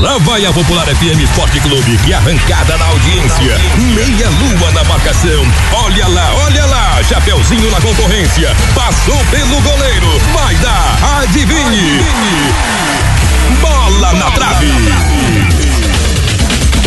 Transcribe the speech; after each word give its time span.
Lá 0.00 0.16
vai 0.16 0.46
a 0.46 0.52
Popular 0.52 0.86
FM 0.86 1.20
Esporte 1.22 1.60
Clube, 1.60 1.98
que 1.98 2.14
arrancada 2.14 2.74
na 2.78 2.86
audiência. 2.86 3.60
Meia 3.94 4.30
lua 4.30 4.70
na 4.72 4.82
marcação. 4.84 5.44
Olha 5.74 6.08
lá, 6.08 6.34
olha 6.46 6.64
lá. 6.64 7.02
Chapeuzinho 7.04 7.70
na 7.70 7.78
concorrência. 7.82 8.56
Passou 8.74 9.18
pelo 9.26 9.60
goleiro. 9.60 10.06
Vai 10.32 10.54
dar. 10.56 11.20
Adivinhe. 11.20 12.00
Bola 13.60 14.14
na 14.14 14.30
trave. 14.30 14.72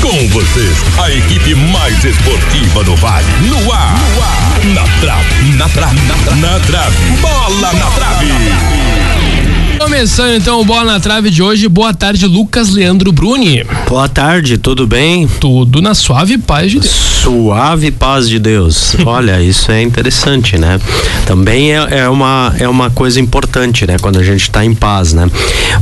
Com 0.01 0.29
vocês, 0.29 0.83
a 0.97 1.11
equipe 1.11 1.53
mais 1.53 2.03
esportiva 2.03 2.83
do 2.83 2.95
Vale. 2.95 3.27
No 3.41 3.71
ar. 3.71 3.95
Na 4.73 4.83
trave. 4.99 5.51
Na 5.55 5.69
trave. 5.69 5.99
Na 6.37 6.59
trave. 6.61 6.97
Bola 7.21 7.73
na 7.73 7.91
trave. 7.91 9.22
Começando 9.79 10.33
então 10.33 10.59
o 10.59 10.65
Bola 10.65 10.93
na 10.93 10.99
Trave 10.99 11.29
de 11.29 11.41
hoje. 11.43 11.67
Boa 11.67 11.93
tarde, 11.93 12.25
Lucas 12.25 12.69
Leandro 12.69 13.11
Bruni. 13.11 13.65
Boa 13.87 14.07
tarde, 14.07 14.57
tudo 14.57 14.87
bem? 14.87 15.27
Tudo 15.39 15.81
na 15.81 15.93
suave 15.93 16.37
paz 16.37 16.71
de 16.71 16.79
Deus. 16.79 17.12
Suave 17.23 17.91
paz 17.91 18.27
de 18.27 18.39
Deus. 18.39 18.95
Olha, 19.05 19.41
isso 19.41 19.71
é 19.71 19.81
interessante, 19.81 20.57
né? 20.57 20.79
Também 21.25 21.73
é, 21.73 21.99
é, 21.99 22.09
uma, 22.09 22.53
é 22.59 22.67
uma 22.67 22.89
coisa 22.89 23.19
importante, 23.19 23.87
né? 23.87 23.97
Quando 24.01 24.19
a 24.19 24.23
gente 24.23 24.41
está 24.43 24.63
em 24.63 24.73
paz, 24.73 25.13
né? 25.13 25.29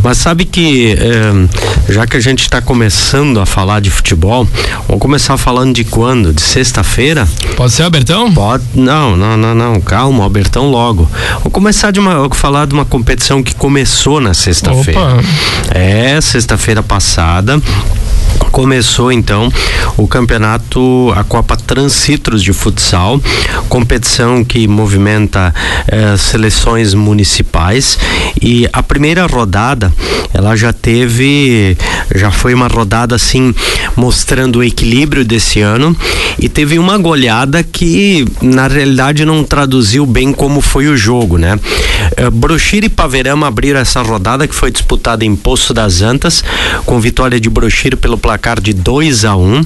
Mas 0.04 0.18
sabe 0.18 0.46
que, 0.46 0.96
eh, 0.98 1.92
já 1.92 2.06
que 2.06 2.16
a 2.16 2.20
gente 2.20 2.44
está 2.44 2.62
começando 2.62 3.40
a 3.40 3.46
falar 3.46 3.82
de 3.82 3.90
futebol, 3.90 4.48
vamos 4.88 5.02
começar 5.02 5.38
falando 5.38 5.74
de 5.74 5.84
quando? 5.84 6.34
De 6.34 6.42
sexta-feira? 6.42 7.28
Pode 7.56 7.74
ser, 7.74 7.84
Albertão? 7.84 8.32
Pode. 8.32 8.64
Não, 8.74 9.16
não, 9.16 9.36
não, 9.36 9.56
não. 9.56 9.82
Calma, 9.82 10.24
Albertão 10.24 10.70
logo. 10.70 11.10
Vou 11.44 11.52
começar 11.52 11.92
de 11.92 12.00
uma, 12.00 12.30
falar 12.34 12.68
de 12.68 12.74
uma 12.74 12.86
competição 12.86 13.44
que 13.44 13.54
começou 13.56 13.82
começou 13.82 14.20
na 14.20 14.34
sexta-feira. 14.34 15.00
É, 15.70 16.20
sexta-feira 16.22 16.84
passada 16.84 17.62
começou 18.52 19.12
então 19.12 19.52
o 19.98 20.08
campeonato, 20.08 21.12
a 21.16 21.24
Copa 21.24 21.56
Transcitros 21.56 22.44
de 22.44 22.52
Futsal, 22.52 23.20
competição 23.70 24.44
que 24.44 24.68
movimenta 24.68 25.54
eh, 25.88 26.18
seleções 26.18 26.94
municipais 26.94 27.98
e 28.42 28.68
a 28.74 28.84
primeira 28.84 29.26
rodada 29.26 29.92
ela 30.34 30.56
já 30.56 30.72
teve, 30.74 31.78
já 32.14 32.32
foi 32.32 32.54
uma 32.54 32.68
rodada 32.68 33.16
assim 33.16 33.54
mostrando 33.96 34.60
o 34.60 34.64
equilíbrio 34.64 35.26
desse 35.26 35.62
ano 35.62 35.96
e 36.40 36.48
teve 36.50 36.80
uma 36.80 36.98
goleada 36.98 37.64
que 37.64 38.26
na 38.42 38.68
realidade 38.68 39.26
não 39.26 39.44
traduziu 39.44 40.06
bem 40.06 40.34
como 40.34 40.62
foi 40.62 40.88
o 40.88 40.98
jogo, 40.98 41.38
né? 41.38 41.60
Eh, 42.18 42.30
Brochira 42.30 42.86
e 42.86 42.90
Paverama 42.90 43.48
abriram 43.48 43.80
essa 43.80 44.02
rodada 44.02 44.48
que 44.48 44.56
foi 44.56 44.72
disputada 44.72 45.24
em 45.24 45.36
Poço 45.36 45.74
das 45.74 46.02
Antas 46.02 46.44
com 46.86 47.00
vitória 47.00 47.40
de 47.40 47.50
Brochira 47.50 47.96
pelo 47.96 48.18
placar 48.18 48.41
de 48.62 48.74
2 48.74 49.26
a 49.26 49.36
1. 49.36 49.42
Um. 49.42 49.66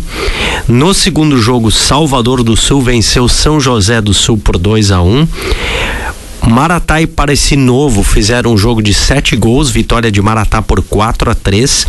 No 0.68 0.94
segundo 0.94 1.42
jogo, 1.42 1.72
Salvador 1.72 2.44
do 2.44 2.58
Sul 2.58 2.82
venceu 2.82 3.28
São 3.28 3.60
José 3.60 4.02
do 4.02 4.14
Sul 4.14 4.38
por 4.38 4.58
2 4.58 4.92
a 4.92 5.02
1. 5.02 5.08
Um. 5.08 5.28
Maratá 6.48 7.02
e 7.02 7.08
Pareci 7.08 7.56
Novo 7.56 8.04
fizeram 8.04 8.54
um 8.54 8.58
jogo 8.58 8.82
de 8.82 8.94
sete 8.94 9.36
gols, 9.36 9.70
vitória 9.70 10.12
de 10.12 10.22
Maratá 10.22 10.62
por 10.62 10.82
4 10.82 11.32
a 11.32 11.36
3 11.36 11.88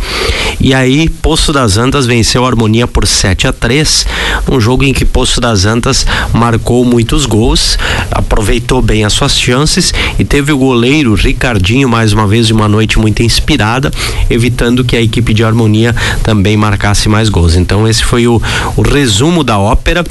e 0.59 0.73
aí 0.73 1.07
Poço 1.07 1.53
das 1.53 1.77
Antas 1.77 2.07
venceu 2.07 2.43
a 2.43 2.47
Harmonia 2.47 2.87
por 2.87 3.05
7 3.05 3.47
a 3.47 3.53
3 3.53 4.05
um 4.51 4.59
jogo 4.59 4.83
em 4.83 4.93
que 4.93 5.05
Poço 5.05 5.39
das 5.39 5.65
Antas 5.65 6.05
marcou 6.33 6.83
muitos 6.83 7.25
gols, 7.25 7.77
aproveitou 8.09 8.81
bem 8.81 9.05
as 9.05 9.13
suas 9.13 9.39
chances 9.39 9.93
e 10.17 10.25
teve 10.25 10.51
o 10.51 10.57
goleiro 10.57 11.13
Ricardinho 11.13 11.87
mais 11.87 12.11
uma 12.11 12.25
vez 12.25 12.47
de 12.47 12.53
uma 12.53 12.67
noite 12.67 12.97
muito 12.97 13.21
inspirada, 13.21 13.91
evitando 14.29 14.83
que 14.83 14.97
a 14.97 15.01
equipe 15.01 15.33
de 15.33 15.43
Harmonia 15.43 15.95
também 16.23 16.57
marcasse 16.57 17.07
mais 17.07 17.29
gols. 17.29 17.55
Então 17.55 17.87
esse 17.87 18.03
foi 18.03 18.27
o, 18.27 18.41
o 18.75 18.81
resumo 18.81 19.43
da 19.43 19.59
ópera 19.59 20.03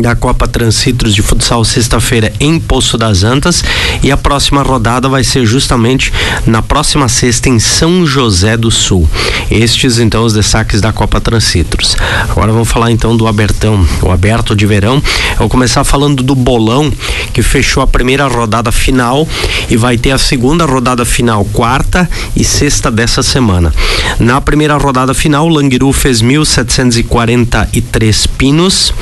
da 0.00 0.14
Copa 0.14 0.46
Transcitros 0.46 1.14
de 1.14 1.22
Futsal 1.22 1.64
sexta-feira 1.64 2.32
em 2.38 2.60
Poço 2.60 2.98
das 2.98 3.22
Antas 3.22 3.64
e 4.02 4.10
a 4.10 4.16
próxima 4.16 4.62
rodada 4.62 5.08
vai 5.08 5.24
ser 5.24 5.46
justamente 5.46 6.12
na 6.46 6.62
próxima 6.62 7.08
sexta 7.08 7.48
em 7.48 7.58
São 7.58 8.06
José 8.06 8.56
do 8.56 8.70
Sul. 8.70 9.08
Estes 9.50 9.98
então 9.98 10.24
os 10.24 10.32
destaques 10.32 10.80
da 10.80 10.92
Copa 10.92 11.20
Transcitros. 11.20 11.96
Agora 12.28 12.52
vamos 12.52 12.68
falar 12.68 12.90
então 12.90 13.16
do 13.16 13.26
Abertão, 13.26 13.86
o 14.02 14.10
aberto 14.10 14.54
de 14.54 14.66
verão. 14.66 15.02
Eu 15.32 15.38
vou 15.38 15.48
começar 15.48 15.84
falando 15.84 16.22
do 16.22 16.34
bolão 16.34 16.92
que 17.32 17.42
fechou 17.42 17.82
a 17.82 17.86
primeira 17.86 18.26
rodada 18.26 18.72
final 18.72 19.26
e 19.70 19.76
vai 19.76 19.96
ter 19.96 20.10
a 20.10 20.18
segunda 20.18 20.64
rodada 20.64 21.04
final 21.04 21.44
quarta 21.52 22.08
e 22.34 22.44
sexta 22.44 22.90
dessa 22.90 23.22
semana. 23.22 23.72
Na 24.18 24.40
primeira 24.40 24.76
rodada 24.76 25.14
final, 25.14 25.48
Langiru 25.48 25.92
fez 25.92 26.20
1743 26.20 28.26
pinos. 28.26 28.92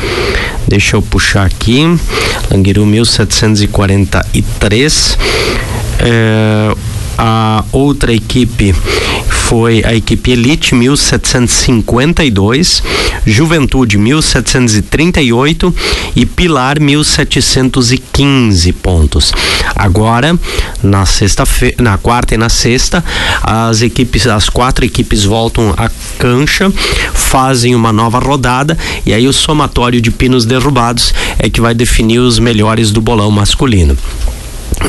Deixa 0.66 0.97
eu 0.97 1.02
puxar 1.02 1.47
aqui. 1.47 1.82
Languiru 2.50 2.84
1743. 2.86 5.19
É, 6.00 6.75
a 7.16 7.64
outra 7.72 8.12
equipe 8.12 8.75
foi 9.48 9.82
a 9.84 9.94
equipe 9.94 10.32
Elite 10.32 10.75
1752, 10.75 12.82
Juventude 13.26 13.98
1738 13.98 15.75
e 16.16 16.25
Pilar 16.26 16.81
1715 16.81 18.72
pontos. 18.72 19.32
Agora, 19.76 20.36
na 20.82 21.06
sexta 21.06 21.44
na 21.78 21.96
quarta 21.98 22.34
e 22.34 22.38
na 22.38 22.48
sexta, 22.48 23.04
as 23.42 23.82
equipes, 23.82 24.26
as 24.26 24.48
quatro 24.48 24.84
equipes 24.84 25.22
voltam 25.25 25.72
à 25.76 25.88
cancha, 26.19 26.72
fazem 27.34 27.75
uma 27.75 27.93
nova 27.93 28.21
rodada 28.21 28.78
e 29.05 29.12
aí 29.12 29.27
o 29.27 29.33
somatório 29.33 30.00
de 30.00 30.12
pinos 30.12 30.47
derrubados 30.47 31.12
é 31.37 31.50
que 31.50 31.61
vai 31.61 31.75
definir 31.75 32.21
os 32.21 32.39
melhores 32.39 32.93
do 32.93 33.00
bolão 33.00 33.28
masculino. 33.28 33.99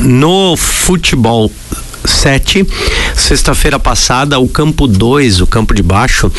No 0.00 0.56
futebol 0.56 1.50
7. 2.06 2.66
Sexta-feira 3.14 3.78
passada, 3.78 4.38
o 4.38 4.48
campo 4.48 4.86
2, 4.86 5.40
o 5.40 5.46
campo 5.46 5.74
de 5.74 5.82
baixo, 5.82 6.30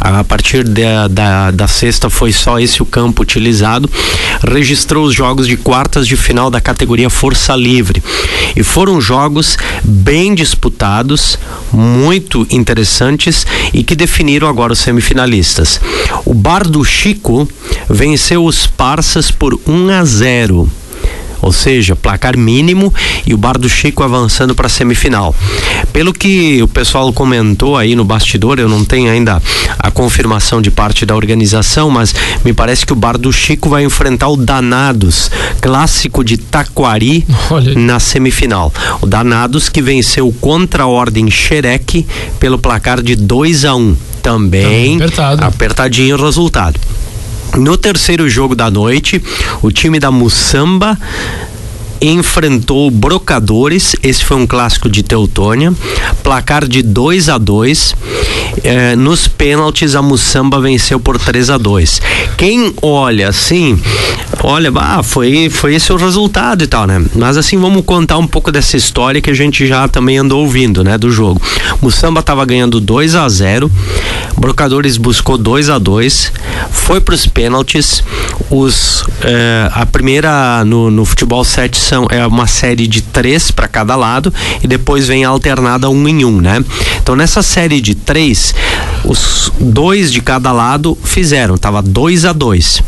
a 0.00 0.22
partir 0.24 0.64
da, 0.64 1.08
da, 1.08 1.50
da 1.50 1.68
sexta 1.68 2.10
foi 2.10 2.32
só 2.32 2.58
esse 2.58 2.82
o 2.82 2.86
campo 2.86 3.22
utilizado, 3.22 3.88
registrou 4.46 5.06
os 5.06 5.14
jogos 5.14 5.46
de 5.46 5.56
quartas 5.56 6.06
de 6.06 6.16
final 6.16 6.50
da 6.50 6.60
categoria 6.60 7.08
Força 7.08 7.54
Livre. 7.56 8.02
E 8.56 8.62
foram 8.62 9.00
jogos 9.00 9.56
bem 9.82 10.34
disputados, 10.34 11.38
muito 11.72 12.46
interessantes 12.50 13.46
e 13.72 13.82
que 13.82 13.96
definiram 13.96 14.48
agora 14.48 14.72
os 14.72 14.78
semifinalistas. 14.78 15.80
O 16.24 16.34
Bar 16.34 16.68
do 16.68 16.84
Chico 16.84 17.48
venceu 17.88 18.44
os 18.44 18.66
Parças 18.66 19.30
por 19.30 19.58
1 19.66 19.90
a 19.90 20.04
0 20.04 20.83
ou 21.40 21.52
seja, 21.52 21.96
placar 21.96 22.36
mínimo 22.36 22.92
e 23.26 23.34
o 23.34 23.38
Bar 23.38 23.58
do 23.58 23.68
Chico 23.68 24.02
avançando 24.02 24.54
para 24.54 24.66
a 24.66 24.70
semifinal. 24.70 25.34
Pelo 25.92 26.12
que 26.12 26.62
o 26.62 26.68
pessoal 26.68 27.12
comentou 27.12 27.76
aí 27.76 27.94
no 27.94 28.04
bastidor, 28.04 28.58
eu 28.58 28.68
não 28.68 28.84
tenho 28.84 29.10
ainda 29.10 29.42
a 29.78 29.90
confirmação 29.90 30.60
de 30.60 30.70
parte 30.70 31.04
da 31.06 31.14
organização, 31.14 31.90
mas 31.90 32.14
me 32.44 32.52
parece 32.52 32.86
que 32.86 32.92
o 32.92 32.96
Bar 32.96 33.18
do 33.18 33.32
Chico 33.32 33.68
vai 33.68 33.84
enfrentar 33.84 34.28
o 34.28 34.36
Danados, 34.36 35.30
clássico 35.60 36.24
de 36.24 36.36
Taquari, 36.36 37.26
na 37.76 38.00
semifinal. 38.00 38.72
O 39.00 39.06
Danados 39.06 39.68
que 39.68 39.82
venceu 39.82 40.34
contra 40.40 40.84
a 40.84 40.86
Ordem 40.86 41.30
Xereque 41.30 42.06
pelo 42.38 42.58
placar 42.58 43.02
de 43.02 43.16
2 43.16 43.64
a 43.64 43.74
1 43.74 43.80
um. 43.80 43.96
Também 44.22 44.96
apertado. 44.96 45.44
apertadinho 45.44 46.16
o 46.16 46.24
resultado. 46.24 46.80
No 47.56 47.76
terceiro 47.76 48.28
jogo 48.28 48.54
da 48.54 48.70
noite, 48.70 49.22
o 49.62 49.70
time 49.70 50.00
da 50.00 50.10
Mussamba 50.10 50.98
enfrentou 52.08 52.90
Brocadores, 52.90 53.96
esse 54.02 54.24
foi 54.24 54.36
um 54.36 54.46
clássico 54.46 54.88
de 54.88 55.02
Teutônia, 55.02 55.72
placar 56.22 56.66
de 56.66 56.82
2 56.82 57.28
a 57.28 57.38
2 57.38 57.94
eh, 58.62 58.96
nos 58.96 59.26
pênaltis 59.26 59.94
a 59.94 60.02
Mussamba 60.02 60.60
venceu 60.60 61.00
por 61.00 61.18
3 61.18 61.50
a 61.50 61.58
2 61.58 62.00
Quem 62.36 62.74
olha 62.82 63.28
assim, 63.28 63.80
olha, 64.42 64.70
ah, 64.76 65.02
foi, 65.02 65.48
foi 65.50 65.74
esse 65.74 65.92
o 65.92 65.96
resultado 65.96 66.62
e 66.62 66.66
tal, 66.66 66.86
né? 66.86 67.04
Mas 67.14 67.36
assim, 67.36 67.58
vamos 67.58 67.84
contar 67.84 68.18
um 68.18 68.26
pouco 68.26 68.52
dessa 68.52 68.76
história 68.76 69.20
que 69.20 69.30
a 69.30 69.34
gente 69.34 69.66
já 69.66 69.88
também 69.88 70.18
andou 70.18 70.42
ouvindo, 70.42 70.84
né, 70.84 70.98
do 70.98 71.10
jogo. 71.10 71.40
Mussamba 71.80 72.20
estava 72.20 72.44
ganhando 72.44 72.80
2 72.80 73.14
a 73.14 73.28
0 73.28 73.70
Brocadores 74.36 74.96
buscou 74.96 75.38
2 75.38 75.70
a 75.70 75.78
2 75.78 76.32
foi 76.70 77.00
para 77.00 77.14
os 77.14 77.26
pênaltis. 77.26 78.02
Os, 78.50 79.04
eh, 79.22 79.70
a 79.72 79.86
primeira 79.86 80.64
no, 80.64 80.90
no 80.90 81.04
futebol 81.04 81.44
7 81.44 81.78
são, 81.94 82.08
é 82.10 82.26
uma 82.26 82.48
série 82.48 82.88
de 82.88 83.00
três 83.00 83.52
para 83.52 83.68
cada 83.68 83.94
lado 83.94 84.34
e 84.62 84.66
depois 84.66 85.06
vem 85.06 85.22
alternada 85.22 85.88
um 85.88 86.08
em 86.08 86.24
um, 86.24 86.40
né? 86.40 86.64
Então 87.00 87.14
nessa 87.14 87.40
série 87.40 87.80
de 87.80 87.94
três, 87.94 88.52
os 89.04 89.52
dois 89.60 90.10
de 90.10 90.20
cada 90.20 90.50
lado 90.50 90.98
fizeram, 91.04 91.56
tava 91.56 91.80
2 91.80 92.24
a 92.24 92.32
2 92.32 92.82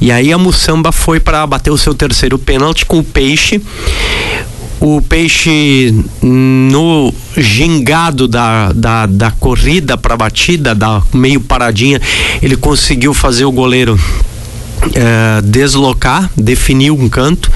E 0.00 0.10
aí 0.10 0.32
a 0.32 0.38
Mussamba 0.38 0.90
foi 0.90 1.20
para 1.20 1.46
bater 1.46 1.70
o 1.70 1.78
seu 1.78 1.94
terceiro 1.94 2.36
pênalti 2.36 2.84
com 2.84 2.98
o 2.98 3.04
Peixe 3.04 3.62
o 4.80 5.02
peixe 5.02 5.92
no 6.22 7.12
gingado 7.36 8.28
da, 8.28 8.70
da, 8.72 9.06
da 9.06 9.32
corrida 9.32 9.96
para 9.96 10.16
batida, 10.16 10.72
da 10.72 11.02
meio 11.12 11.40
paradinha, 11.40 12.00
ele 12.40 12.56
conseguiu 12.56 13.12
fazer 13.12 13.44
o 13.44 13.50
goleiro 13.50 13.98
é, 14.94 15.40
deslocar, 15.42 16.30
definir 16.36 16.90
um 16.90 17.08
canto 17.08 17.50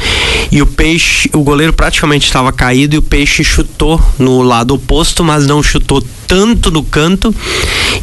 e 0.50 0.60
o 0.60 0.66
peixe, 0.66 1.30
o 1.32 1.42
goleiro 1.42 1.72
praticamente 1.72 2.26
estava 2.26 2.52
caído 2.52 2.94
e 2.94 2.98
o 2.98 3.02
peixe 3.02 3.42
chutou 3.42 4.00
no 4.18 4.42
lado 4.42 4.74
oposto, 4.74 5.24
mas 5.24 5.46
não 5.46 5.62
chutou 5.62 6.02
tanto 6.26 6.70
no 6.70 6.82
canto 6.82 7.34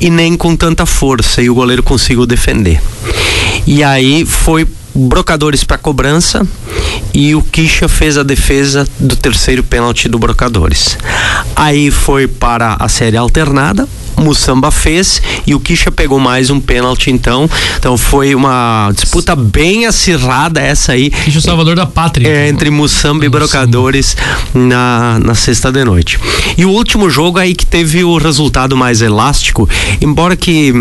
e 0.01 0.09
nem 0.09 0.35
com 0.35 0.55
tanta 0.55 0.85
força 0.85 1.41
e 1.41 1.49
o 1.49 1.55
goleiro 1.55 1.83
conseguiu 1.83 2.25
defender. 2.25 2.81
E 3.67 3.83
aí 3.83 4.25
foi 4.25 4.67
brocadores 4.95 5.63
para 5.63 5.77
cobrança 5.77 6.45
e 7.13 7.35
o 7.35 7.41
Kisha 7.41 7.87
fez 7.87 8.17
a 8.17 8.23
defesa 8.23 8.87
do 8.99 9.15
terceiro 9.15 9.63
pênalti 9.63 10.09
do 10.09 10.17
brocadores. 10.17 10.97
Aí 11.55 11.91
foi 11.91 12.27
para 12.27 12.77
a 12.79 12.89
série 12.89 13.17
alternada, 13.17 13.87
Mussamba 14.19 14.69
fez 14.69 15.21
e 15.47 15.55
o 15.55 15.59
Kisha 15.59 15.91
pegou 15.91 16.19
mais 16.19 16.49
um 16.49 16.59
pênalti 16.59 17.09
então. 17.09 17.49
Então 17.77 17.97
foi 17.97 18.35
uma 18.35 18.91
disputa 18.93 19.35
bem 19.35 19.85
acirrada 19.85 20.59
essa 20.59 20.91
aí. 20.91 21.09
Kisha 21.09 21.41
Salvador 21.41 21.75
da 21.75 21.85
Pátria. 21.85 22.27
É, 22.27 22.47
entre 22.49 22.69
Mussamba 22.69 23.25
e 23.25 23.29
Brocadores 23.29 24.15
na, 24.53 25.19
na 25.19 25.33
sexta 25.33 25.71
de 25.71 25.83
noite. 25.83 26.19
E 26.57 26.65
o 26.65 26.69
último 26.69 27.09
jogo 27.09 27.39
aí 27.39 27.55
que 27.55 27.65
teve 27.65 28.03
o 28.03 28.17
resultado 28.17 28.75
mais 28.75 29.01
elástico, 29.01 29.67
embora 30.01 30.35
que 30.35 30.73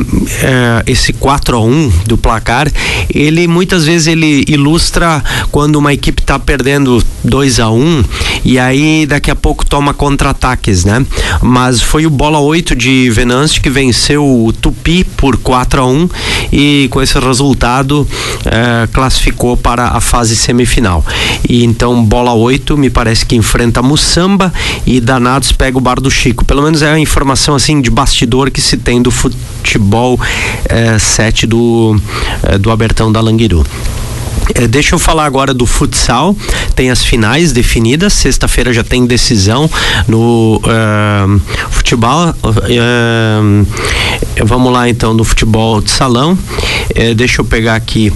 é, 0.43 0.82
esse 0.87 1.12
4 1.12 1.56
a 1.56 1.61
1 1.61 1.93
do 2.06 2.19
placar, 2.19 2.70
ele 3.12 3.46
muitas 3.46 3.85
vezes 3.85 4.08
ele 4.08 4.44
ilustra 4.49 5.23
quando 5.50 5.76
uma 5.76 5.93
equipe 5.93 6.20
está 6.20 6.38
perdendo 6.38 7.02
2 7.25 7.61
a 7.61 7.70
1 7.70 8.05
e 8.44 8.58
aí 8.58 9.06
daqui 9.06 9.31
a 9.31 9.37
pouco 9.37 9.64
toma 9.64 9.94
contra-ataques, 9.94 10.85
né? 10.85 11.05
Mas 11.40 11.81
foi 11.81 12.06
o 12.06 12.11
bola 12.11 12.38
8 12.40 12.75
de 12.75 13.11
Venâncio 13.11 13.28
Venâncio 13.29 13.61
que 13.61 13.69
venceu 13.69 14.25
o 14.25 14.51
Tupi 14.55 15.05
por 15.05 15.37
4 15.37 15.83
a 15.83 15.87
1 15.87 16.09
e 16.51 16.89
com 16.91 17.03
esse 17.03 17.19
resultado 17.19 18.09
eh, 18.47 18.89
classificou 18.91 19.55
para 19.55 19.89
a 19.89 20.01
fase 20.01 20.35
semifinal. 20.35 21.05
E 21.47 21.63
então 21.63 22.03
bola 22.03 22.33
8 22.33 22.75
me 22.79 22.89
parece 22.89 23.27
que 23.27 23.37
enfrenta 23.37 23.83
Mussamba 23.83 24.51
e 24.87 24.99
Danados 24.99 25.53
pega 25.53 25.77
o 25.77 25.81
Bar 25.81 26.01
do 26.01 26.11
Chico. 26.11 26.43
Pelo 26.43 26.63
menos 26.63 26.81
é 26.81 26.91
a 26.91 26.99
informação 26.99 27.55
assim 27.55 27.83
de 27.83 27.91
bastidor 27.91 28.51
que 28.51 28.63
se 28.63 28.79
tem 28.79 29.03
do 29.03 29.11
futebol 29.11 30.19
eh, 30.65 30.99
7 30.99 31.47
do, 31.47 32.01
eh, 32.45 32.57
do 32.57 32.71
Abertão 32.71 33.13
da 33.13 33.21
Languiru. 33.21 33.63
É, 34.55 34.67
deixa 34.67 34.95
eu 34.95 34.99
falar 34.99 35.25
agora 35.25 35.53
do 35.53 35.67
futsal. 35.67 36.37
Tem 36.75 36.91
as 36.91 37.05
finais 37.05 37.53
definidas. 37.53 38.12
Sexta-feira 38.12 38.73
já 38.73 38.83
tem 38.83 39.06
decisão 39.06 39.71
no 40.06 40.61
uh, 40.65 41.41
futebol. 41.71 42.31
Uh, 42.43 43.67
vamos 44.45 44.73
lá 44.73 44.89
então 44.89 45.12
no 45.12 45.25
futebol 45.25 45.81
de 45.81 45.91
salão. 45.91 46.33
Uh, 46.33 47.15
deixa 47.15 47.41
eu 47.41 47.45
pegar 47.45 47.75
aqui. 47.75 48.12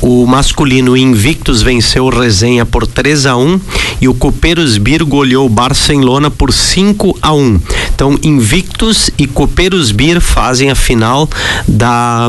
O 0.00 0.26
masculino 0.26 0.96
Invictus 0.96 1.62
venceu 1.62 2.06
o 2.06 2.10
Resenha 2.10 2.64
por 2.64 2.86
3 2.86 3.26
a 3.26 3.36
1 3.36 3.60
e 4.00 4.08
o 4.08 4.14
Copeiros 4.14 4.78
Bir 4.78 5.04
goleou 5.04 5.46
o 5.46 5.50
Barcelona 5.50 6.30
por 6.30 6.52
5 6.52 7.18
a 7.22 7.32
1. 7.32 7.60
Então 7.94 8.18
Invictus 8.22 9.10
e 9.18 9.26
Copeiros 9.26 9.92
Bir 9.92 10.20
fazem 10.20 10.70
a 10.70 10.74
final 10.74 11.28
da 11.66 12.28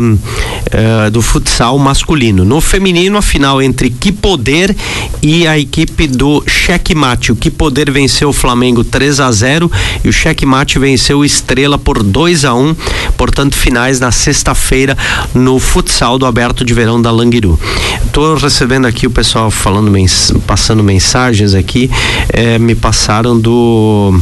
do 1.12 1.22
futsal 1.22 1.78
masculino. 1.80 2.44
No 2.44 2.62
feminino 2.62 3.18
a 3.18 3.22
final 3.22 3.47
final 3.48 3.62
entre 3.62 3.90
Que 3.90 4.12
Poder 4.12 4.76
e 5.22 5.48
a 5.48 5.58
equipe 5.58 6.06
do 6.06 6.44
Checkmate. 6.46 7.32
O 7.32 7.36
Que 7.36 7.50
Poder 7.50 7.90
venceu 7.90 8.30
o 8.30 8.34
Flamengo 8.34 8.84
3 8.84 9.22
a 9.22 9.32
0 9.32 9.72
e 10.04 10.10
o 10.10 10.14
Checkmate 10.14 10.78
venceu 10.78 11.20
o 11.20 11.26
Estrela 11.26 11.78
por 11.78 12.04
2 12.04 12.44
a 12.44 12.54
1 12.54 12.76
portanto, 13.16 13.56
finais 13.56 14.00
na 14.00 14.12
sexta-feira 14.12 14.98
no 15.34 15.60
futsal 15.60 16.20
do 16.20 16.26
Aberto 16.26 16.66
de 16.66 16.74
Verão 16.74 17.02
da 17.02 17.10
Languiru. 17.10 17.58
Estou 18.06 18.36
recebendo 18.36 18.86
aqui 18.86 19.08
o 19.08 19.12
pessoal 19.12 19.50
falando, 19.50 19.90
mens 19.90 20.34
passando 20.46 20.84
mensagens 20.84 21.54
aqui, 21.54 21.90
eh, 22.34 22.60
me 22.60 22.76
passaram 22.76 23.40
do 23.40 24.20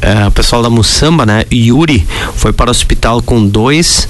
eh, 0.00 0.30
pessoal 0.30 0.62
da 0.62 0.70
Mussamba, 0.70 1.26
né? 1.26 1.44
Yuri 1.52 2.06
foi 2.36 2.52
para 2.52 2.68
o 2.68 2.70
hospital 2.70 3.20
com 3.20 3.46
dois 3.46 4.08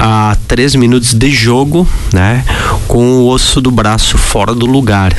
a 0.00 0.34
três 0.48 0.74
minutos 0.74 1.12
de 1.12 1.30
jogo, 1.30 1.86
né? 2.10 2.42
Com 2.88 3.18
o 3.18 3.28
osso 3.28 3.60
do 3.60 3.70
braço 3.70 4.16
fora 4.16 4.54
do 4.54 4.64
lugar. 4.64 5.14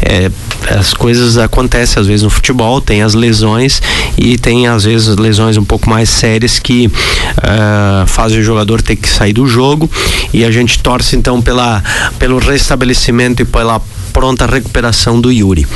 É, 0.00 0.30
as 0.70 0.94
coisas 0.94 1.36
acontecem 1.36 2.00
às 2.00 2.06
vezes 2.06 2.22
no 2.22 2.30
futebol, 2.30 2.80
tem 2.80 3.02
as 3.02 3.12
lesões 3.12 3.82
e 4.16 4.38
tem 4.38 4.66
às 4.66 4.84
vezes 4.84 5.14
lesões 5.16 5.58
um 5.58 5.64
pouco 5.64 5.88
mais 5.90 6.08
sérias 6.08 6.58
que 6.58 6.86
uh, 6.86 8.06
fazem 8.06 8.40
o 8.40 8.42
jogador 8.42 8.80
ter 8.80 8.96
que 8.96 9.08
sair 9.08 9.34
do 9.34 9.46
jogo 9.46 9.90
e 10.32 10.44
a 10.44 10.50
gente 10.50 10.78
torce 10.78 11.14
então 11.14 11.42
pela, 11.42 11.82
pelo 12.18 12.38
restabelecimento 12.38 13.42
e 13.42 13.44
pela 13.44 13.82
pronta 14.12 14.46
recuperação 14.46 15.20
do 15.20 15.30
Yuri. 15.30 15.66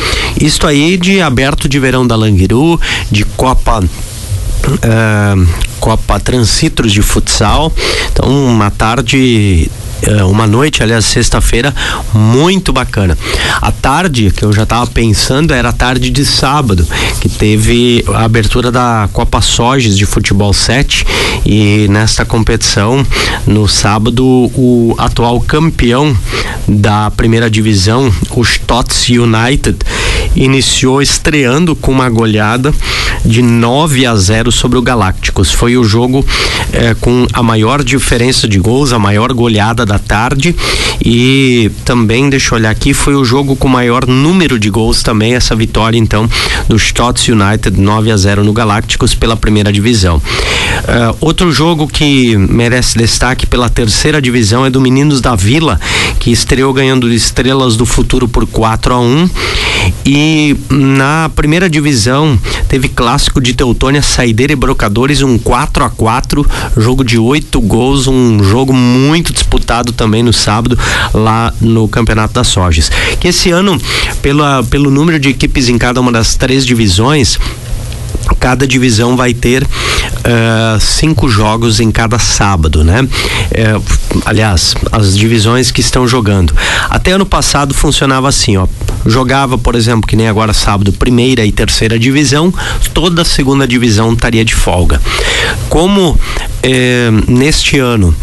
Isto 0.41 0.67
aí 0.67 0.97
de 0.97 1.20
aberto 1.20 1.69
de 1.69 1.79
verão 1.79 2.06
da 2.06 2.17
Languiru, 2.17 2.81
de 3.11 3.25
Copa 3.25 3.82
Uh, 4.64 5.47
Copa 5.79 6.19
Transitros 6.19 6.93
de 6.93 7.03
Futsal. 7.03 7.73
Então, 8.11 8.29
uma 8.29 8.70
tarde 8.70 9.70
uma 10.26 10.46
noite, 10.46 10.82
aliás, 10.82 11.04
sexta-feira, 11.04 11.75
muito 12.12 12.72
bacana. 12.72 13.16
A 13.60 13.72
tarde, 13.72 14.31
que 14.31 14.44
eu 14.44 14.52
já 14.52 14.64
estava 14.64 14.87
pensando, 14.87 15.52
era 15.52 15.70
a 15.70 15.72
tarde 15.72 16.10
de 16.10 16.25
sábado, 16.25 16.87
que 17.20 17.28
teve 17.28 18.04
a 18.12 18.25
abertura 18.25 18.70
da 18.70 19.08
Copa 19.12 19.40
Soges 19.40 19.96
de 19.96 20.06
Futebol 20.06 20.52
7 20.52 21.04
e 21.44 21.87
nesta 21.88 22.25
competição, 22.25 23.04
no 23.46 23.69
sábado, 23.69 24.25
o 24.54 24.94
atual 24.98 25.40
campeão 25.40 26.16
da 26.69 27.10
primeira 27.10 27.50
divisão, 27.50 28.12
o 28.31 28.43
Stotts 28.43 29.08
United, 29.08 29.78
iniciou 30.34 31.00
estreando 31.00 31.75
com 31.75 31.93
uma 31.93 32.08
goleada 32.08 32.75
de 33.25 33.43
9 33.43 34.06
a 34.06 34.14
0 34.14 34.52
sobre 34.52 34.78
o 34.78 34.82
Galácticos. 34.82 35.50
Foi 35.50 35.76
o 35.76 35.84
jogo 35.84 36.25
eh, 36.72 36.94
com 37.00 37.26
a 37.32 37.43
maior 37.43 37.82
diferença 37.82 38.46
de 38.46 38.58
gols, 38.58 38.93
a 38.93 38.98
maior 38.98 39.32
goleada 39.32 39.84
da 39.87 39.95
tarde. 39.98 40.54
E 41.04 41.70
também, 41.84 42.28
deixa 42.31 42.54
eu 42.54 42.58
olhar 42.58 42.70
aqui, 42.70 42.94
foi 42.94 43.14
o 43.14 43.25
jogo 43.25 43.54
com 43.56 43.69
maior 43.69 44.06
número 44.06 44.58
de 44.58 44.70
gols 44.70 45.02
também, 45.02 45.34
essa 45.34 45.54
vitória 45.54 45.98
então 45.98 46.28
do 46.69 46.76
Stotts 46.76 47.28
United 47.28 47.78
9 47.81 48.10
a 48.10 48.16
0 48.16 48.44
no 48.44 48.52
Galácticos 48.52 49.14
pela 49.14 49.37
primeira 49.37 49.72
divisão. 49.72 50.16
Uh, 50.16 51.16
outro 51.20 51.52
jogo 51.52 51.87
que 51.87 52.37
merece 52.37 52.98
destaque 52.98 53.46
pela 53.46 53.69
terceira 53.69 54.20
divisão 54.20 54.65
é 54.65 54.70
do 54.70 54.81
Meninos 54.81 55.20
da 55.20 55.34
Vila, 55.34 55.79
que 56.19 56.31
estreou 56.31 56.72
ganhando 56.72 57.12
Estrelas 57.12 57.76
do 57.76 57.86
Futuro 57.86 58.26
por 58.26 58.46
4 58.46 58.94
a 58.94 59.00
1 59.00 59.31
e 60.05 60.56
na 60.70 61.31
primeira 61.34 61.69
divisão 61.69 62.38
teve 62.69 62.88
clássico 62.88 63.41
de 63.41 63.55
Teutônia, 63.55 64.03
Saideira 64.03 64.53
e 64.53 64.56
Brocadores, 64.56 65.22
um 65.22 65.38
4 65.38 65.84
a 65.84 65.91
4 65.91 66.46
jogo 66.76 67.05
de 67.05 67.19
oito 67.19 67.60
gols, 67.60 68.06
um 68.06 68.43
jogo 68.43 68.72
muito 68.72 69.32
disputado 69.32 69.76
também 69.93 70.23
no 70.23 70.33
sábado 70.33 70.79
lá 71.13 71.53
no 71.61 71.89
Campeonato 71.89 72.35
das 72.35 72.49
Sojas. 72.49 72.91
Que 73.21 73.29
esse 73.29 73.51
ano, 73.51 73.81
pela, 74.23 74.63
pelo 74.65 74.91
número 74.91 75.19
de 75.19 75.31
equipes 75.31 75.69
em 75.69 75.79
cada 75.79 76.01
uma 76.01 76.13
das 76.13 76.35
três 76.37 76.65
divisões, 76.65 77.39
cada 78.39 78.67
divisão 78.67 79.17
vai 79.17 79.32
ter 79.34 79.63
uh, 79.63 80.81
cinco 80.81 81.29
jogos 81.29 81.81
em 81.81 81.91
cada 81.91 82.19
sábado, 82.19 82.84
né? 82.84 83.03
Uh, 83.03 83.82
aliás, 84.25 84.75
as 84.93 85.17
divisões 85.17 85.70
que 85.70 85.81
estão 85.81 86.06
jogando. 86.06 86.55
Até 86.89 87.13
ano 87.13 87.27
passado 87.27 87.75
funcionava 87.75 88.29
assim, 88.29 88.56
ó. 88.56 88.67
Jogava, 89.05 89.56
por 89.56 89.77
exemplo, 89.77 90.08
que 90.08 90.17
nem 90.17 90.29
agora 90.29 90.53
sábado, 90.53 90.93
primeira 90.93 91.44
e 91.44 91.53
terceira 91.53 91.98
divisão, 91.98 92.53
toda 92.93 93.22
a 93.22 93.25
segunda 93.25 93.67
divisão 93.67 94.13
estaria 94.13 94.44
de 94.44 94.55
folga. 94.55 95.01
Como 95.69 96.19
eh, 96.63 97.10
neste 97.29 97.79
ano 97.79 98.15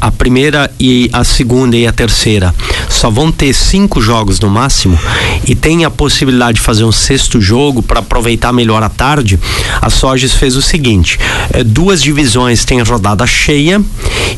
a 0.00 0.10
primeira 0.10 0.70
e 0.80 1.10
a 1.12 1.22
segunda 1.22 1.76
e 1.76 1.86
a 1.86 1.92
terceira 1.92 2.54
só 2.92 3.10
vão 3.10 3.32
ter 3.32 3.52
cinco 3.52 4.00
jogos 4.00 4.38
no 4.38 4.48
máximo 4.48 4.98
e 5.46 5.54
tem 5.54 5.84
a 5.84 5.90
possibilidade 5.90 6.56
de 6.56 6.60
fazer 6.60 6.84
um 6.84 6.92
sexto 6.92 7.40
jogo 7.40 7.82
para 7.82 8.00
aproveitar 8.00 8.52
melhor 8.52 8.82
a 8.82 8.88
tarde, 8.88 9.38
a 9.80 9.90
Soges 9.90 10.34
fez 10.34 10.56
o 10.56 10.62
seguinte: 10.62 11.18
eh, 11.52 11.64
duas 11.64 12.02
divisões 12.02 12.64
têm 12.64 12.80
rodada 12.82 13.26
cheia 13.26 13.82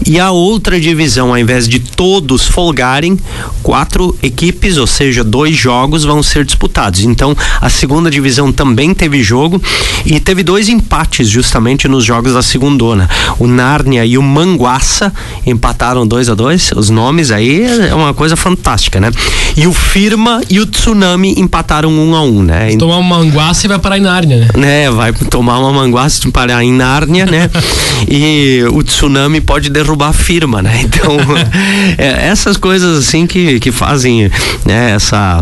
E 0.06 0.18
a 0.18 0.30
outra 0.30 0.80
divisão, 0.80 1.30
ao 1.30 1.38
invés 1.38 1.68
de 1.68 1.78
todos 1.78 2.46
folgarem, 2.46 3.18
quatro 3.62 4.16
equipes, 4.23 4.76
ou 4.76 4.87
seja, 4.87 5.25
dois 5.25 5.56
jogos 5.56 6.04
vão 6.04 6.23
ser 6.23 6.44
disputados. 6.44 7.00
Então, 7.00 7.37
a 7.61 7.68
segunda 7.68 8.11
divisão 8.11 8.52
também 8.52 8.92
teve 8.94 9.23
jogo 9.23 9.61
e 10.04 10.18
teve 10.20 10.42
dois 10.42 10.68
empates 10.68 11.28
justamente 11.28 11.88
nos 11.88 12.04
jogos 12.04 12.34
da 12.34 12.42
segundona. 12.42 13.08
O 13.38 13.46
Nárnia 13.46 14.04
e 14.04 14.18
o 14.18 14.23
Manguaça 14.23 15.12
empataram 15.46 16.06
2 16.06 16.28
a 16.28 16.34
2 16.34 16.73
Os 16.76 16.90
nomes 16.90 17.30
aí 17.30 17.62
é 17.62 17.94
uma 17.94 18.12
coisa 18.12 18.37
fantástica, 18.44 19.00
né? 19.00 19.10
E 19.56 19.66
o 19.66 19.72
Firma 19.72 20.42
e 20.50 20.60
o 20.60 20.66
Tsunami 20.66 21.34
empataram 21.38 21.88
1 21.88 22.10
um 22.10 22.14
a 22.14 22.22
1 22.22 22.26
um, 22.26 22.42
né? 22.42 22.70
Se 22.70 22.76
tomar 22.76 22.98
uma 22.98 23.18
manguaça 23.18 23.66
e 23.66 23.68
vai 23.68 23.78
parar 23.78 23.96
em 23.96 24.02
Nárnia, 24.02 24.50
né? 24.54 24.84
É, 24.84 24.90
vai 24.90 25.12
tomar 25.12 25.58
uma 25.60 25.72
manguaça 25.72 26.28
e 26.28 26.30
parar 26.30 26.62
em 26.62 26.72
Nárnia, 26.72 27.24
né? 27.24 27.50
e 28.06 28.62
o 28.70 28.82
Tsunami 28.82 29.40
pode 29.40 29.70
derrubar 29.70 30.08
a 30.08 30.12
firma, 30.12 30.60
né? 30.60 30.82
Então, 30.94 31.16
é, 31.96 32.28
essas 32.28 32.56
coisas 32.56 32.98
assim 32.98 33.26
que, 33.26 33.58
que 33.58 33.72
fazem 33.72 34.30
né, 34.64 34.92
essa 34.92 35.40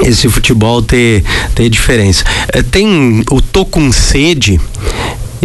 esse 0.00 0.28
futebol 0.28 0.82
ter, 0.82 1.24
ter 1.54 1.68
diferença. 1.68 2.24
É, 2.48 2.62
tem 2.62 3.22
o 3.30 3.40
Tô 3.40 3.64
com 3.64 3.90
sede 3.92 4.60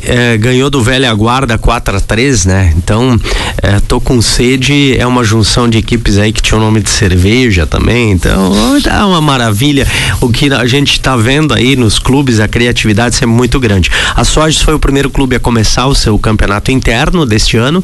é, 0.04 0.38
ganhou 0.38 0.70
do 0.70 0.82
Velha 0.82 1.14
Guarda 1.14 1.58
4 1.58 1.98
a 1.98 2.00
3 2.00 2.46
né? 2.46 2.74
Então, 2.78 3.20
é, 3.62 3.80
tô 3.80 4.00
com 4.00 4.22
sede, 4.22 4.98
é 4.98 5.06
uma 5.06 5.24
junção 5.24 5.70
de 5.70 5.78
equipes 5.78 6.18
aí 6.18 6.32
que 6.32 6.42
tinha 6.42 6.58
o 6.58 6.62
nome 6.62 6.82
de 6.82 6.90
cerveja 6.90 7.66
também. 7.66 8.12
Então, 8.12 8.54
é 8.86 9.04
uma 9.04 9.22
maravilha. 9.22 9.88
O 10.20 10.30
que 10.30 10.52
a 10.54 10.66
gente 10.66 10.94
está 10.94 11.16
vendo 11.16 11.54
aí 11.54 11.76
nos 11.76 12.00
clubes, 12.00 12.40
a 12.40 12.48
criatividade 12.48 13.18
é 13.22 13.26
muito 13.26 13.60
grande. 13.60 13.90
A 14.16 14.24
Soares 14.24 14.62
foi 14.62 14.74
o 14.74 14.80
primeiro 14.80 15.10
clube 15.10 15.36
a 15.36 15.40
começar 15.40 15.88
o 15.88 15.96
seu 15.96 16.18
campeonato 16.18 16.72
interno 16.72 17.26
deste 17.26 17.58
ano. 17.58 17.84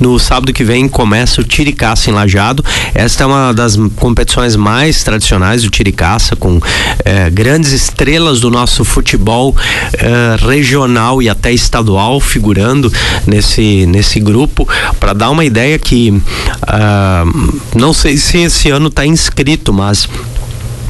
No 0.00 0.18
sábado 0.18 0.52
que 0.52 0.64
vem 0.64 0.88
começa 0.88 1.40
o 1.40 1.44
Tiricaça 1.44 2.10
em 2.10 2.12
Lajado. 2.12 2.64
Esta 2.94 3.24
é 3.24 3.26
uma 3.26 3.52
das 3.52 3.76
competições 3.96 4.56
mais 4.56 5.02
tradicionais 5.02 5.62
do 5.62 5.70
Tiricaça, 5.70 6.36
com 6.36 6.60
é, 7.04 7.30
grandes 7.30 7.72
estrelas 7.72 8.40
do 8.40 8.50
nosso 8.50 8.84
futebol 8.84 9.54
é, 9.94 10.36
regional 10.46 11.22
e 11.22 11.28
até 11.28 11.43
estadual 11.52 12.20
figurando 12.20 12.92
nesse, 13.26 13.86
nesse 13.86 14.20
grupo 14.20 14.68
para 14.98 15.12
dar 15.12 15.30
uma 15.30 15.44
ideia 15.44 15.78
que 15.78 16.10
uh, 16.10 17.58
não 17.76 17.92
sei 17.92 18.16
se 18.16 18.38
esse 18.38 18.70
ano 18.70 18.88
está 18.88 19.06
inscrito, 19.06 19.72
mas 19.72 20.08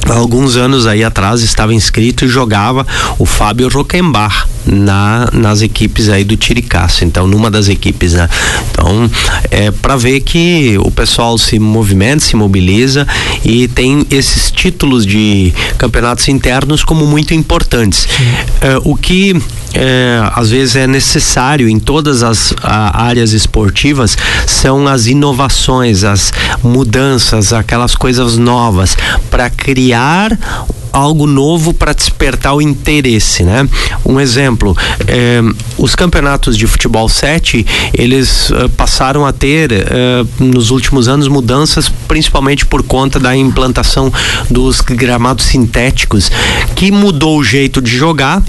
há 0.08 0.14
alguns 0.14 0.56
anos 0.56 0.87
aí 0.87 1.02
atrás 1.02 1.40
estava 1.42 1.75
inscrito 1.75 2.25
e 2.25 2.28
jogava 2.28 2.87
o 3.18 3.26
Fábio 3.26 3.68
Roquembar 3.68 4.49
na, 4.66 5.28
nas 5.32 5.62
equipes 5.62 6.08
aí 6.08 6.25
do 6.25 6.37
Tiricaça, 6.37 7.04
então 7.04 7.26
numa 7.26 7.50
das 7.50 7.68
equipes, 7.68 8.14
né? 8.14 8.28
Então, 8.70 9.11
é 9.50 9.70
para 9.70 9.96
ver 9.96 10.20
que 10.20 10.76
o 10.78 10.90
pessoal 10.90 11.37
se 11.38 11.58
movimenta, 11.58 12.25
se 12.25 12.37
mobiliza 12.37 13.06
e 13.44 13.68
tem 13.68 14.06
esses 14.11 14.50
títulos 14.50 15.06
de 15.06 15.52
campeonatos 15.78 16.28
internos 16.28 16.84
como 16.84 17.06
muito 17.06 17.34
importantes. 17.34 18.08
É, 18.61 18.78
o 18.84 18.96
que 18.96 19.37
é, 19.75 20.20
às 20.34 20.50
vezes 20.50 20.76
é 20.76 20.87
necessário 20.87 21.68
em 21.68 21.78
todas 21.78 22.23
as 22.23 22.54
a, 22.62 23.04
áreas 23.04 23.32
esportivas 23.32 24.16
são 24.46 24.87
as 24.87 25.06
inovações, 25.06 26.04
as 26.04 26.32
mudanças, 26.62 27.52
aquelas 27.52 27.94
coisas 27.94 28.38
novas 28.38 28.96
para 29.30 29.50
criar 29.50 29.93
algo 30.94 31.26
novo 31.26 31.74
para 31.74 31.92
despertar 31.92 32.54
o 32.54 32.62
interesse, 32.62 33.42
né? 33.42 33.68
Um 34.06 34.20
exemplo, 34.20 34.76
eh, 35.08 35.42
os 35.76 35.96
campeonatos 35.96 36.56
de 36.56 36.66
futebol 36.68 37.08
7, 37.08 37.66
eles 37.92 38.50
uh, 38.50 38.68
passaram 38.76 39.26
a 39.26 39.32
ter 39.32 39.72
uh, 39.72 40.44
nos 40.44 40.70
últimos 40.70 41.08
anos 41.08 41.26
mudanças, 41.26 41.88
principalmente 42.06 42.64
por 42.64 42.84
conta 42.84 43.18
da 43.18 43.36
implantação 43.36 44.12
dos 44.48 44.80
gramados 44.80 45.46
sintéticos, 45.46 46.30
que 46.76 46.92
mudou 46.92 47.38
o 47.38 47.44
jeito 47.44 47.82
de 47.82 47.90
jogar 47.90 48.40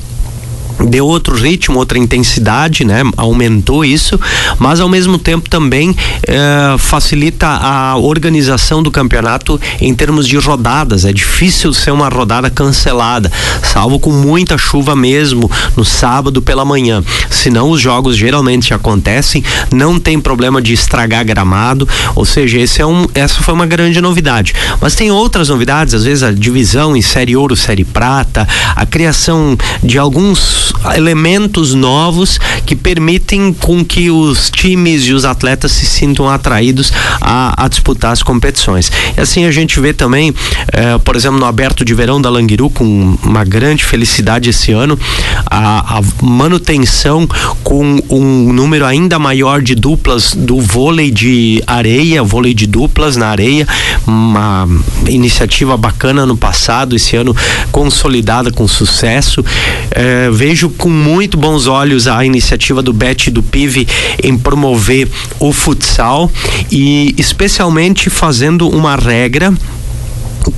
deu 0.83 1.05
outro 1.05 1.35
ritmo, 1.35 1.77
outra 1.77 1.97
intensidade, 1.97 2.83
né? 2.83 3.01
Aumentou 3.17 3.85
isso, 3.85 4.19
mas 4.59 4.79
ao 4.79 4.89
mesmo 4.89 5.17
tempo 5.17 5.49
também 5.49 5.95
eh, 6.27 6.75
facilita 6.77 7.47
a 7.47 7.97
organização 7.97 8.83
do 8.83 8.91
campeonato 8.91 9.59
em 9.79 9.93
termos 9.93 10.27
de 10.27 10.37
rodadas. 10.37 11.05
É 11.05 11.13
difícil 11.13 11.73
ser 11.73 11.91
uma 11.91 12.09
rodada 12.09 12.49
cancelada, 12.49 13.31
salvo 13.63 13.99
com 13.99 14.11
muita 14.11 14.57
chuva 14.57 14.95
mesmo 14.95 15.49
no 15.75 15.85
sábado 15.85 16.41
pela 16.41 16.65
manhã. 16.65 17.03
Senão 17.29 17.69
os 17.69 17.81
jogos 17.81 18.17
geralmente 18.17 18.73
acontecem, 18.73 19.43
não 19.71 19.99
tem 19.99 20.19
problema 20.19 20.61
de 20.61 20.73
estragar 20.73 21.25
gramado, 21.25 21.87
ou 22.15 22.25
seja, 22.25 22.59
esse 22.59 22.81
é 22.81 22.85
um, 22.85 23.05
essa 23.13 23.41
foi 23.41 23.53
uma 23.53 23.65
grande 23.65 24.01
novidade. 24.01 24.53
Mas 24.81 24.95
tem 24.95 25.11
outras 25.11 25.49
novidades, 25.49 25.93
às 25.93 26.03
vezes 26.03 26.23
a 26.23 26.31
divisão 26.31 26.95
em 26.95 27.01
série 27.01 27.35
ouro, 27.35 27.55
série 27.55 27.83
prata, 27.83 28.47
a 28.75 28.85
criação 28.85 29.57
de 29.83 29.97
alguns 29.97 30.64
elementos 30.95 31.73
novos 31.73 32.39
que 32.65 32.75
permitem 32.75 33.53
com 33.53 33.83
que 33.83 34.09
os 34.09 34.49
times 34.49 35.03
e 35.03 35.13
os 35.13 35.25
atletas 35.25 35.71
se 35.71 35.85
sintam 35.85 36.29
atraídos 36.29 36.91
a, 37.21 37.65
a 37.65 37.67
disputar 37.67 38.11
as 38.11 38.23
competições. 38.23 38.91
E 39.17 39.21
assim 39.21 39.45
a 39.45 39.51
gente 39.51 39.79
vê 39.79 39.93
também, 39.93 40.33
eh, 40.71 40.97
por 41.03 41.15
exemplo, 41.15 41.39
no 41.39 41.45
aberto 41.45 41.83
de 41.83 41.93
verão 41.93 42.21
da 42.21 42.29
Languiru, 42.29 42.69
com 42.69 43.17
uma 43.23 43.43
grande 43.43 43.83
felicidade 43.83 44.49
esse 44.49 44.71
ano, 44.71 44.97
a, 45.45 45.97
a 45.97 46.01
manutenção 46.21 47.27
com 47.63 47.99
um 48.09 48.53
número 48.53 48.85
ainda 48.85 49.19
maior 49.19 49.61
de 49.61 49.75
duplas 49.75 50.33
do 50.33 50.59
vôlei 50.59 51.11
de 51.11 51.61
areia, 51.67 52.23
vôlei 52.23 52.53
de 52.53 52.67
duplas 52.67 53.15
na 53.15 53.27
areia, 53.27 53.67
uma 54.05 54.67
iniciativa 55.07 55.77
bacana 55.77 56.25
no 56.25 56.37
passado, 56.37 56.95
esse 56.95 57.15
ano 57.15 57.35
consolidada 57.71 58.51
com 58.51 58.67
sucesso. 58.67 59.43
Eh, 59.91 60.29
vejo 60.31 60.54
com 60.77 60.89
muito 60.89 61.37
bons 61.37 61.67
olhos 61.67 62.07
a 62.07 62.25
iniciativa 62.25 62.81
do 62.81 62.93
Bet 62.93 63.27
e 63.27 63.31
do 63.31 63.43
PIV 63.43 63.87
em 64.23 64.37
promover 64.37 65.09
o 65.39 65.51
futsal 65.51 66.31
e 66.71 67.13
especialmente 67.17 68.09
fazendo 68.09 68.69
uma 68.69 68.95
regra 68.95 69.53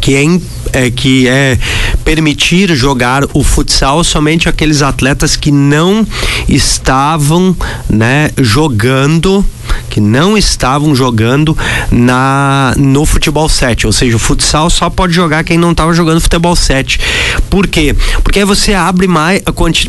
que 0.02 0.16
é, 0.16 0.24
é, 0.74 0.92
que 0.92 1.28
é 1.28 1.58
permitir 2.04 2.76
jogar 2.76 3.24
o 3.34 3.44
futsal 3.44 4.04
somente 4.04 4.50
aqueles 4.50 4.82
atletas 4.82 5.36
que 5.36 5.52
não 5.52 6.06
estavam 6.48 7.56
né, 7.90 8.32
jogando 8.38 9.46
que 9.90 10.00
não 10.00 10.38
estavam 10.38 10.96
jogando 10.96 11.58
na 11.92 12.74
no 12.78 13.06
futebol 13.06 13.50
7, 13.50 13.88
ou 13.88 13.94
seja, 13.94 14.16
o 14.16 14.20
futsal 14.20 14.70
só 14.70 14.90
pode 14.90 15.14
jogar 15.14 15.44
quem 15.44 15.58
não 15.58 15.72
estava 15.72 15.94
jogando 15.94 16.22
futebol 16.22 16.56
7. 16.56 17.00
Por 17.50 17.68
quê? 17.68 17.96
Porque 18.24 18.40
aí 18.40 18.46
você 18.46 18.74
abre 18.74 19.08
mais 19.08 19.42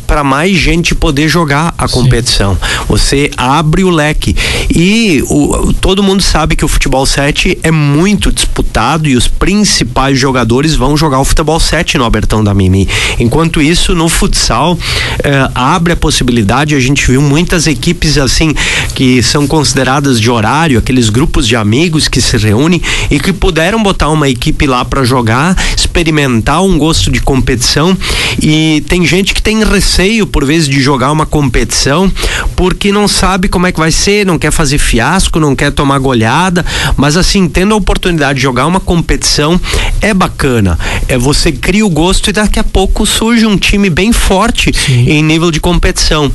para 0.07 0.25
mais 0.25 0.57
gente 0.57 0.95
poder 0.95 1.29
jogar 1.29 1.75
a 1.77 1.89
competição. 1.89 2.55
Sim. 2.55 2.85
Você 2.89 3.31
abre 3.37 3.85
o 3.85 3.91
leque 3.91 4.35
e 4.71 5.23
o, 5.29 5.73
todo 5.75 6.03
mundo 6.03 6.23
sabe 6.23 6.57
que 6.57 6.65
o 6.65 6.69
futebol 6.69 7.05
7 7.05 7.59
é 7.63 7.71
muito 7.71 8.33
disputado 8.33 9.09
e 9.09 9.17
os 9.17 9.29
principais 9.29 10.19
jogadores 10.19 10.75
vão 10.75 10.97
jogar 10.97 11.21
o 11.21 11.25
futebol 11.25 11.61
7 11.61 11.99
no 11.99 12.05
Abertão 12.05 12.43
da 12.43 12.55
Mimi. 12.55 12.89
Enquanto 13.19 13.61
isso, 13.61 13.95
no 13.95 14.09
futsal 14.09 14.79
eh, 15.23 15.51
abre 15.55 15.93
a 15.93 15.97
possibilidade, 15.97 16.75
a 16.75 16.81
gente 16.81 17.07
viu 17.07 17.21
muitas 17.21 17.67
equipes 17.67 18.19
assim 18.19 18.55
que 18.95 19.23
são 19.23 19.47
consideradas 19.69 20.19
de 20.19 20.31
horário, 20.31 20.79
aqueles 20.79 21.11
grupos 21.11 21.47
de 21.47 21.55
amigos 21.55 22.09
que 22.09 22.23
se 22.23 22.39
reúnem 22.39 22.81
e 23.11 23.21
que 23.21 23.35
puderam 23.35 23.83
botar 23.83 24.09
uma 24.09 24.27
equipe 24.27 24.67
lá 24.67 24.83
para 24.83 25.05
jogar, 25.05 25.55
experimentar 25.77 26.63
um 26.63 26.79
gosto 26.79 27.13
de 27.13 27.21
competição 27.21 27.95
e 28.41 28.83
tem 28.89 29.05
gente 29.05 29.35
que 29.35 29.43
tem 29.43 29.63
receio 29.63 30.27
por 30.27 30.47
vezes 30.47 30.67
de 30.67 30.81
jogar 30.81 31.13
uma 31.13 31.27
competição 31.27 32.11
porque 32.57 32.91
não 32.91 33.07
sabe 33.07 33.47
como 33.47 33.67
é 33.67 33.73
que 33.73 33.79
vai 33.79 33.93
ser, 33.93 34.25
não 34.25 34.39
quer 34.39 34.51
fazer 34.51 34.79
fiasco, 34.79 35.39
não 35.39 35.55
quer 35.55 35.71
tomar 35.71 35.99
goleada, 35.99 36.65
mas 36.97 37.19
assim, 37.19 37.47
tendo 37.47 37.75
a 37.75 37.77
oportunidade 37.77 38.39
de 38.39 38.43
jogar 38.43 38.65
uma 38.65 38.81
competição 38.81 39.61
é 40.01 40.15
bacana. 40.15 40.79
É 41.09 41.19
você 41.19 41.53
cria 41.53 41.85
o 41.85 41.91
gosto 41.91 42.31
e 42.31 42.33
daqui 42.33 42.59
a 42.59 42.65
pouco 42.65 43.05
surge 43.05 43.45
um 43.45 43.59
time 43.59 43.91
bem 43.91 44.15
forte 44.15 44.73
Sim. 44.75 45.11
em 45.11 45.23
nível 45.23 45.51
de 45.51 45.61
competição. 45.61 46.33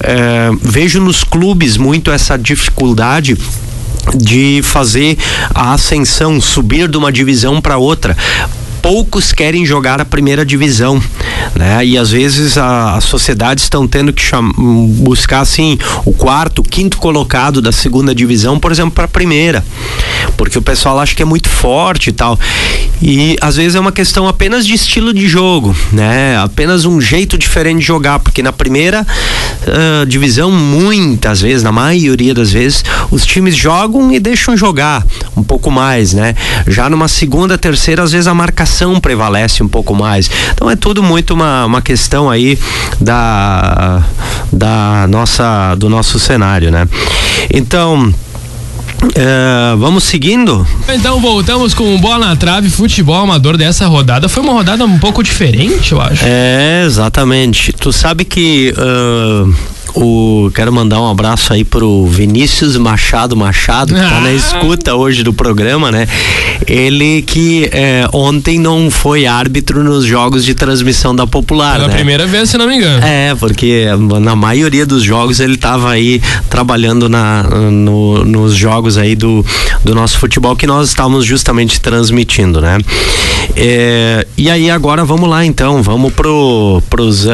É, 0.00 0.50
vejo 0.60 1.00
nos 1.00 1.24
clubes 1.24 1.78
muito 1.78 2.10
essa 2.10 2.36
dificuldade 2.36 2.65
dificuldade 2.66 3.36
de 4.16 4.60
fazer 4.62 5.16
a 5.54 5.72
ascensão, 5.72 6.40
subir 6.40 6.88
de 6.88 6.96
uma 6.96 7.12
divisão 7.12 7.60
para 7.60 7.76
outra 7.76 8.16
poucos 8.86 9.32
querem 9.32 9.66
jogar 9.66 10.00
a 10.00 10.04
primeira 10.04 10.46
divisão, 10.46 11.02
né? 11.56 11.84
E 11.84 11.98
às 11.98 12.12
vezes 12.12 12.56
as 12.56 13.02
sociedades 13.02 13.64
estão 13.64 13.84
tendo 13.84 14.12
que 14.12 14.22
buscar 15.00 15.40
assim 15.40 15.76
o 16.04 16.12
quarto, 16.12 16.62
quinto 16.62 16.96
colocado 16.98 17.60
da 17.60 17.72
segunda 17.72 18.14
divisão, 18.14 18.60
por 18.60 18.70
exemplo, 18.70 18.92
para 18.92 19.06
a 19.06 19.08
primeira, 19.08 19.64
porque 20.36 20.56
o 20.56 20.62
pessoal 20.62 21.00
acha 21.00 21.16
que 21.16 21.22
é 21.22 21.24
muito 21.24 21.48
forte 21.48 22.10
e 22.10 22.12
tal. 22.12 22.38
E 23.02 23.36
às 23.40 23.56
vezes 23.56 23.74
é 23.74 23.80
uma 23.80 23.90
questão 23.90 24.28
apenas 24.28 24.64
de 24.64 24.74
estilo 24.74 25.12
de 25.12 25.26
jogo, 25.26 25.74
né? 25.90 26.38
Apenas 26.38 26.84
um 26.84 27.00
jeito 27.00 27.36
diferente 27.36 27.80
de 27.80 27.86
jogar, 27.86 28.20
porque 28.20 28.40
na 28.40 28.52
primeira 28.52 29.04
uh, 29.66 30.06
divisão, 30.06 30.50
muitas 30.50 31.40
vezes, 31.40 31.62
na 31.62 31.72
maioria 31.72 32.34
das 32.34 32.52
vezes, 32.52 32.84
os 33.10 33.24
times 33.24 33.56
jogam 33.56 34.12
e 34.12 34.20
deixam 34.20 34.56
jogar 34.56 35.04
um 35.36 35.42
pouco 35.42 35.70
mais, 35.70 36.12
né? 36.12 36.34
Já 36.66 36.88
numa 36.88 37.08
segunda, 37.08 37.58
terceira, 37.58 38.02
às 38.02 38.12
vezes 38.12 38.26
a 38.26 38.34
marcação 38.34 39.00
prevalece 39.00 39.62
um 39.62 39.68
pouco 39.68 39.94
mais. 39.94 40.30
Então 40.52 40.70
é 40.70 40.76
tudo 40.76 41.02
muito 41.02 41.34
uma, 41.34 41.66
uma 41.66 41.82
questão 41.82 42.30
aí 42.30 42.58
da, 43.00 44.02
da 44.52 45.06
nossa, 45.08 45.74
do 45.74 45.88
nosso 45.88 46.18
cenário, 46.18 46.70
né? 46.70 46.88
Então, 47.52 48.12
é, 49.14 49.76
vamos 49.76 50.04
seguindo? 50.04 50.66
Então 50.88 51.20
voltamos 51.20 51.74
com 51.74 51.98
bola 51.98 52.28
na 52.28 52.36
trave, 52.36 52.70
futebol 52.70 53.16
amador 53.16 53.56
dessa 53.56 53.86
rodada. 53.86 54.28
Foi 54.28 54.42
uma 54.42 54.52
rodada 54.52 54.84
um 54.84 54.98
pouco 54.98 55.22
diferente, 55.22 55.92
eu 55.92 56.00
acho. 56.00 56.24
É, 56.24 56.84
exatamente. 56.84 57.72
Tu 57.72 57.92
sabe 57.92 58.24
que 58.24 58.74
uh, 58.76 59.54
o, 59.96 60.50
quero 60.54 60.72
mandar 60.72 61.00
um 61.00 61.10
abraço 61.10 61.52
aí 61.52 61.64
pro 61.64 62.06
Vinícius 62.06 62.76
Machado 62.76 63.34
Machado, 63.34 63.94
que 63.94 64.00
tá 64.00 64.20
na 64.20 64.28
ah. 64.28 64.34
escuta 64.34 64.94
hoje 64.94 65.22
do 65.22 65.32
programa, 65.32 65.90
né? 65.90 66.06
Ele 66.66 67.22
que 67.22 67.68
é, 67.72 68.06
ontem 68.12 68.58
não 68.58 68.90
foi 68.90 69.26
árbitro 69.26 69.82
nos 69.82 70.04
jogos 70.04 70.44
de 70.44 70.54
transmissão 70.54 71.16
da 71.16 71.26
Popular. 71.26 71.76
Pela 71.76 71.88
né? 71.88 71.94
primeira 71.94 72.26
vez, 72.26 72.50
se 72.50 72.58
não 72.58 72.66
me 72.66 72.76
engano. 72.76 73.04
É, 73.04 73.34
porque 73.36 73.86
na 74.20 74.36
maioria 74.36 74.84
dos 74.84 75.02
jogos 75.02 75.40
ele 75.40 75.56
tava 75.56 75.90
aí 75.90 76.20
trabalhando 76.50 77.08
na, 77.08 77.42
no, 77.42 78.24
nos 78.24 78.54
jogos 78.54 78.98
aí 78.98 79.16
do, 79.16 79.44
do 79.82 79.94
nosso 79.94 80.18
futebol 80.18 80.54
que 80.54 80.66
nós 80.66 80.88
estávamos 80.88 81.24
justamente 81.24 81.80
transmitindo, 81.80 82.60
né? 82.60 82.78
É, 83.54 84.26
e 84.36 84.50
aí 84.50 84.70
agora 84.70 85.04
vamos 85.04 85.28
lá 85.28 85.44
então, 85.44 85.82
vamos 85.82 86.12
pro, 86.12 86.82
pros 86.90 87.24
uh, 87.24 87.30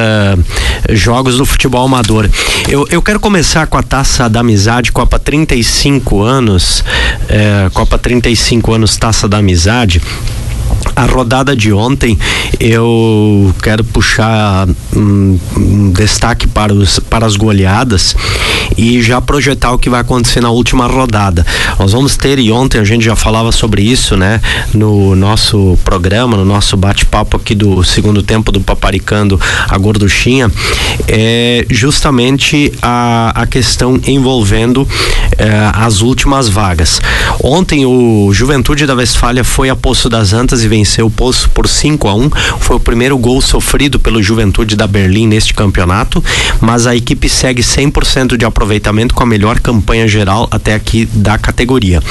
jogos 0.90 1.37
do 1.37 1.45
futebol 1.45 1.85
amador. 1.85 2.28
Eu, 2.68 2.87
eu 2.90 3.02
quero 3.02 3.21
começar 3.21 3.66
com 3.66 3.76
a 3.76 3.82
taça 3.82 4.28
da 4.28 4.40
amizade, 4.40 4.92
Copa 4.92 5.18
35 5.18 6.23
anos, 6.23 6.85
é, 7.28 7.68
Copa 7.75 7.99
35 7.99 8.73
anos, 8.73 8.97
taça 8.97 9.28
da 9.28 9.38
amizade 9.38 10.00
a 10.95 11.05
rodada 11.05 11.57
de 11.57 11.73
ontem 11.73 12.19
eu 12.61 13.55
quero 13.62 13.85
puxar 13.85 14.69
um, 14.95 15.39
um, 15.57 15.91
destaque 15.91 16.47
para, 16.47 16.73
os, 16.73 16.99
para 16.99 17.27
as 17.27 17.37
goleadas 17.37 18.15
e 18.77 19.03
já 19.03 19.21
projetar 19.21 19.73
o 19.73 19.79
que 19.79 19.91
vai 19.91 20.01
acontecer 20.01 20.41
na 20.41 20.51
última 20.51 20.87
rodada. 20.87 21.45
Nós 21.79 21.93
vamos 21.93 22.17
ter, 22.17 22.39
e 22.39 22.51
ontem 22.51 22.79
a 22.79 22.85
gente 22.85 23.05
já 23.05 23.17
falava 23.17 23.53
sobre 23.53 23.83
isso, 23.83 24.17
né, 24.17 24.41
no 24.73 25.15
nosso 25.15 25.79
programa, 25.85 26.37
no 26.37 26.45
nosso 26.45 26.77
bate-papo 26.77 27.37
aqui 27.37 27.55
do 27.55 27.83
segundo 27.85 28.23
tempo 28.23 28.53
do 28.53 28.61
Paparicando 28.61 29.41
a 29.69 29.77
Gorduchinha, 29.79 30.51
é 31.09 31.67
justamente 31.71 32.73
a, 32.81 33.33
a 33.35 33.47
questão 33.47 34.01
envolvendo 34.07 34.87
é, 35.39 35.71
as 35.75 36.01
últimas 36.01 36.49
vagas. 36.49 37.01
Ontem 37.43 37.85
o 37.85 38.31
Juventude 38.33 38.87
da 38.87 38.95
Westfália 38.95 39.45
foi 39.45 39.69
a 39.69 39.77
Poço 39.77 40.09
das 40.09 40.33
Antas 40.33 40.62
e 40.62 40.69
venceu 40.73 41.05
o 41.05 41.11
Poço 41.11 41.50
por 41.50 41.69
5 41.69 42.09
a 42.09 42.14
1 42.14 42.23
um. 42.23 42.31
Foi 42.59 42.76
o 42.76 42.81
primeiro 42.81 43.19
gol 43.19 43.43
sofrido 43.43 44.00
pelo 44.00 44.23
Juventude 44.23 44.75
da 44.75 44.87
Berlim 44.87 45.26
neste 45.26 45.52
campeonato, 45.52 46.25
mas 46.62 46.87
a 46.87 46.97
equipe 46.97 47.29
segue 47.29 47.61
100% 47.61 48.38
de 48.38 48.47
aproveitamento 48.47 49.14
com 49.14 49.23
a 49.23 49.26
melhor 49.26 49.61
campanha 49.61 50.09
geral 50.09 50.49
até 50.50 50.75
aqui 50.75 51.05
da 51.12 51.37
categoria. 51.37 52.02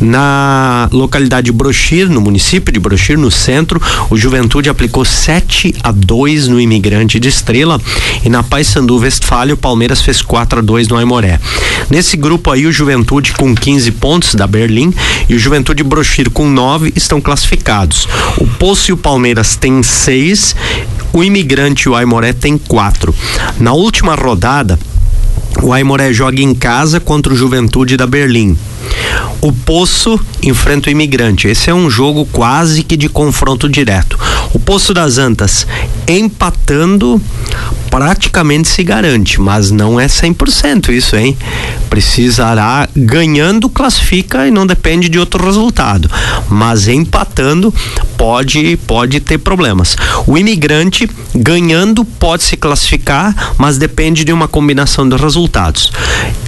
Na 0.00 0.88
localidade 0.92 1.46
de 1.46 1.52
Brochir, 1.52 2.08
no 2.08 2.20
município 2.20 2.72
de 2.72 2.78
Brochir, 2.78 3.18
no 3.18 3.32
centro, 3.32 3.82
o 4.08 4.16
Juventude 4.16 4.68
aplicou 4.68 5.04
7 5.04 5.74
a 5.82 5.90
2 5.90 6.46
no 6.46 6.60
Imigrante 6.60 7.18
de 7.18 7.28
Estrela 7.28 7.80
e 8.24 8.28
na 8.28 8.44
Paysandu 8.44 8.98
Westfália 8.98 9.54
o 9.54 9.58
Palmeiras 9.58 10.00
fez 10.00 10.22
4 10.22 10.60
a 10.60 10.62
2 10.62 10.86
no 10.86 10.96
Aimoré. 10.96 11.40
Nesse 11.90 12.16
grupo 12.16 12.52
aí 12.52 12.64
o 12.64 12.72
Juventude 12.72 13.32
com 13.32 13.54
15 13.54 13.90
pontos 13.92 14.34
da 14.36 14.46
Berlim 14.46 14.94
e 15.28 15.34
o 15.34 15.38
Juventude 15.38 15.82
Brochir 15.82 16.30
com 16.30 16.48
9 16.48 16.92
estão 16.94 17.20
classificados. 17.20 18.03
O 18.38 18.46
Poço 18.46 18.90
e 18.90 18.92
o 18.92 18.96
Palmeiras 18.96 19.56
têm 19.56 19.82
6, 19.82 20.56
o 21.12 21.22
Imigrante 21.22 21.84
e 21.84 21.88
o 21.88 21.94
Aimoré 21.94 22.32
têm 22.32 22.58
4. 22.58 23.14
Na 23.58 23.72
última 23.72 24.14
rodada, 24.14 24.78
o 25.62 25.72
Aimoré 25.72 26.12
joga 26.12 26.40
em 26.40 26.54
casa 26.54 27.00
contra 27.00 27.32
o 27.32 27.36
Juventude 27.36 27.96
da 27.96 28.06
Berlim. 28.06 28.56
O 29.40 29.52
Poço 29.52 30.18
enfrenta 30.42 30.88
o 30.88 30.92
Imigrante. 30.92 31.48
Esse 31.48 31.70
é 31.70 31.74
um 31.74 31.90
jogo 31.90 32.26
quase 32.26 32.82
que 32.82 32.96
de 32.96 33.08
confronto 33.08 33.68
direto. 33.68 34.18
O 34.52 34.58
Poço 34.58 34.94
das 34.94 35.18
Antas 35.18 35.66
empatando 36.06 37.20
praticamente 37.94 38.66
se 38.66 38.82
garante, 38.82 39.40
mas 39.40 39.70
não 39.70 40.00
é 40.00 40.06
100% 40.06 40.88
isso, 40.88 41.14
hein? 41.14 41.36
Precisará 41.88 42.88
ganhando 42.96 43.68
classifica 43.68 44.48
e 44.48 44.50
não 44.50 44.66
depende 44.66 45.08
de 45.08 45.16
outro 45.16 45.44
resultado, 45.44 46.10
mas 46.48 46.88
empatando 46.88 47.72
pode 48.16 48.76
pode 48.84 49.20
ter 49.20 49.38
problemas. 49.38 49.96
O 50.26 50.36
imigrante 50.36 51.08
ganhando 51.32 52.04
pode 52.04 52.42
se 52.42 52.56
classificar, 52.56 53.54
mas 53.58 53.78
depende 53.78 54.24
de 54.24 54.32
uma 54.32 54.48
combinação 54.48 55.08
de 55.08 55.14
resultados. 55.16 55.92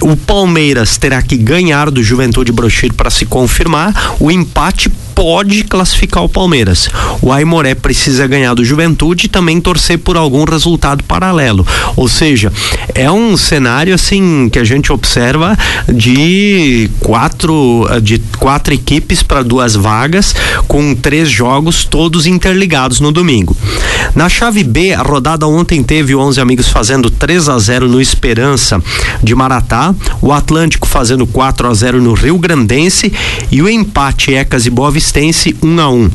O 0.01 0.17
Palmeiras 0.17 0.97
terá 0.97 1.21
que 1.21 1.37
ganhar 1.37 1.89
do 1.89 2.03
Juventude 2.03 2.51
Para 2.95 3.09
se 3.09 3.25
confirmar, 3.25 3.93
o 4.19 4.29
empate 4.29 4.91
pode 5.17 5.63
classificar 5.63 6.23
o 6.23 6.29
Palmeiras. 6.29 6.87
O 7.23 7.31
Aimoré 7.31 7.73
precisa 7.73 8.27
ganhar 8.27 8.53
do 8.53 8.63
Juventude 8.63 9.25
e 9.25 9.29
também 9.29 9.59
torcer 9.59 9.97
por 9.97 10.15
algum 10.15 10.43
resultado 10.43 11.03
paralelo. 11.03 11.65
Ou 11.95 12.07
seja, 12.07 12.53
é 12.93 13.09
um 13.09 13.35
cenário 13.35 13.95
assim 13.95 14.47
que 14.47 14.59
a 14.59 14.63
gente 14.63 14.93
observa 14.93 15.57
de 15.91 16.87
quatro 16.99 17.87
de 17.99 18.21
quatro 18.37 18.75
equipes 18.75 19.23
para 19.23 19.41
duas 19.41 19.73
vagas 19.73 20.35
com 20.67 20.93
três 20.93 21.31
jogos 21.31 21.83
todos 21.83 22.27
interligados 22.27 22.99
no 22.99 23.11
domingo. 23.11 23.57
Na 24.13 24.29
chave 24.29 24.63
B, 24.63 24.93
a 24.93 25.01
rodada 25.01 25.47
ontem 25.47 25.81
teve 25.81 26.15
11 26.15 26.39
amigos 26.39 26.67
fazendo 26.67 27.09
3 27.09 27.49
a 27.49 27.57
0 27.57 27.87
no 27.87 27.99
Esperança 27.99 28.79
de 29.23 29.33
Maratá, 29.33 29.95
o 30.21 30.31
Atlântico 30.31 30.87
fazendo 30.87 31.25
4 31.25 31.67
a 31.67 31.73
0 31.73 32.01
no 32.01 32.13
Rio 32.13 32.37
Grandense 32.37 33.11
e 33.51 33.63
o 33.63 33.67
empate 33.67 34.35
Ecas 34.35 34.67
e 34.67 34.69
Boa 34.69 34.91
Vista 35.07 35.19
Vicense 35.19 35.55
1 35.61 35.67
um 35.67 35.79
a 35.79 35.89
1 35.89 35.95
um. 35.95 36.09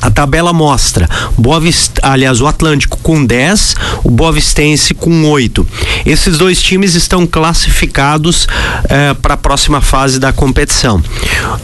A 0.00 0.10
tabela 0.10 0.52
mostra 0.52 1.08
Boa 1.38 1.60
Vista, 1.60 2.00
aliás, 2.04 2.40
o 2.40 2.46
Atlântico 2.46 2.98
com 3.02 3.24
10, 3.24 3.74
o 4.04 4.10
Boa 4.10 4.32
Vistense 4.32 4.94
com 4.94 5.30
8. 5.30 5.66
Esses 6.04 6.36
dois 6.36 6.60
times 6.60 6.94
estão 6.94 7.26
classificados 7.26 8.48
eh, 8.88 9.14
para 9.14 9.34
a 9.34 9.36
próxima 9.36 9.80
fase 9.80 10.18
da 10.18 10.32
competição. 10.32 11.02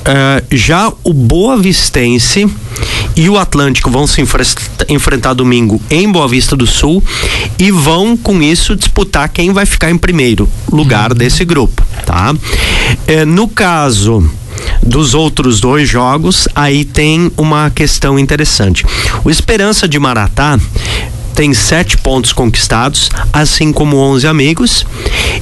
Eh, 0.04 0.44
já 0.52 0.92
o 1.02 1.12
Boa 1.12 1.56
Vistense 1.56 2.46
e 3.16 3.28
o 3.28 3.36
Atlântico 3.36 3.90
vão 3.90 4.06
se 4.06 4.22
enfrentar 4.88 5.34
domingo 5.34 5.82
em 5.90 6.10
Boa 6.10 6.28
Vista 6.28 6.54
do 6.54 6.66
Sul 6.66 7.02
e 7.58 7.70
vão 7.70 8.16
com 8.16 8.40
isso 8.40 8.76
disputar 8.76 9.28
quem 9.28 9.52
vai 9.52 9.66
ficar 9.66 9.90
em 9.90 9.98
primeiro 9.98 10.48
lugar 10.70 11.12
desse 11.12 11.44
grupo, 11.44 11.84
tá? 12.06 12.34
Eh, 13.06 13.24
no 13.24 13.48
caso 13.48 14.30
dos 14.82 15.14
outros 15.14 15.60
dois 15.60 15.88
jogos, 15.88 16.48
aí 16.54 16.84
tem 16.84 17.30
uma 17.36 17.70
questão 17.70 18.18
interessante. 18.18 18.84
O 19.24 19.30
Esperança 19.30 19.88
de 19.88 19.98
Maratá 19.98 20.58
tem 21.34 21.54
sete 21.54 21.96
pontos 21.96 22.32
conquistados, 22.32 23.08
assim 23.32 23.72
como 23.72 23.96
11 23.96 24.26
amigos, 24.26 24.84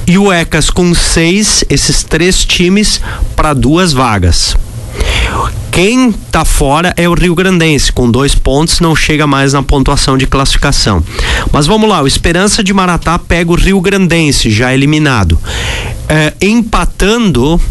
e 0.05 0.17
o 0.17 0.31
Ecas 0.31 0.69
com 0.69 0.93
seis, 0.93 1.63
esses 1.69 2.03
três 2.03 2.45
times 2.45 3.01
para 3.35 3.53
duas 3.53 3.93
vagas. 3.93 4.55
Quem 5.71 6.11
tá 6.11 6.43
fora 6.43 6.93
é 6.97 7.07
o 7.07 7.13
Rio 7.13 7.35
Grandense, 7.35 7.91
com 7.91 8.09
dois 8.09 8.33
pontos, 8.33 8.79
não 8.79 8.95
chega 8.95 9.27
mais 9.27 9.53
na 9.53 9.61
pontuação 9.61 10.17
de 10.17 10.25
classificação. 10.25 11.03
Mas 11.51 11.67
vamos 11.67 11.87
lá, 11.87 12.01
o 12.01 12.07
Esperança 12.07 12.63
de 12.63 12.73
Maratá 12.73 13.19
pega 13.19 13.51
o 13.51 13.55
Rio 13.55 13.79
Grandense, 13.79 14.49
já 14.49 14.73
eliminado. 14.73 15.39
É, 16.09 16.33
empatando 16.41 17.61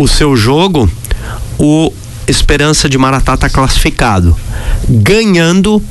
o 0.00 0.08
seu 0.08 0.34
jogo, 0.34 0.90
o 1.58 1.92
Esperança 2.26 2.88
de 2.88 2.96
Maratá 2.96 3.34
está 3.34 3.50
classificado. 3.50 4.34
Ganhando, 4.88 5.82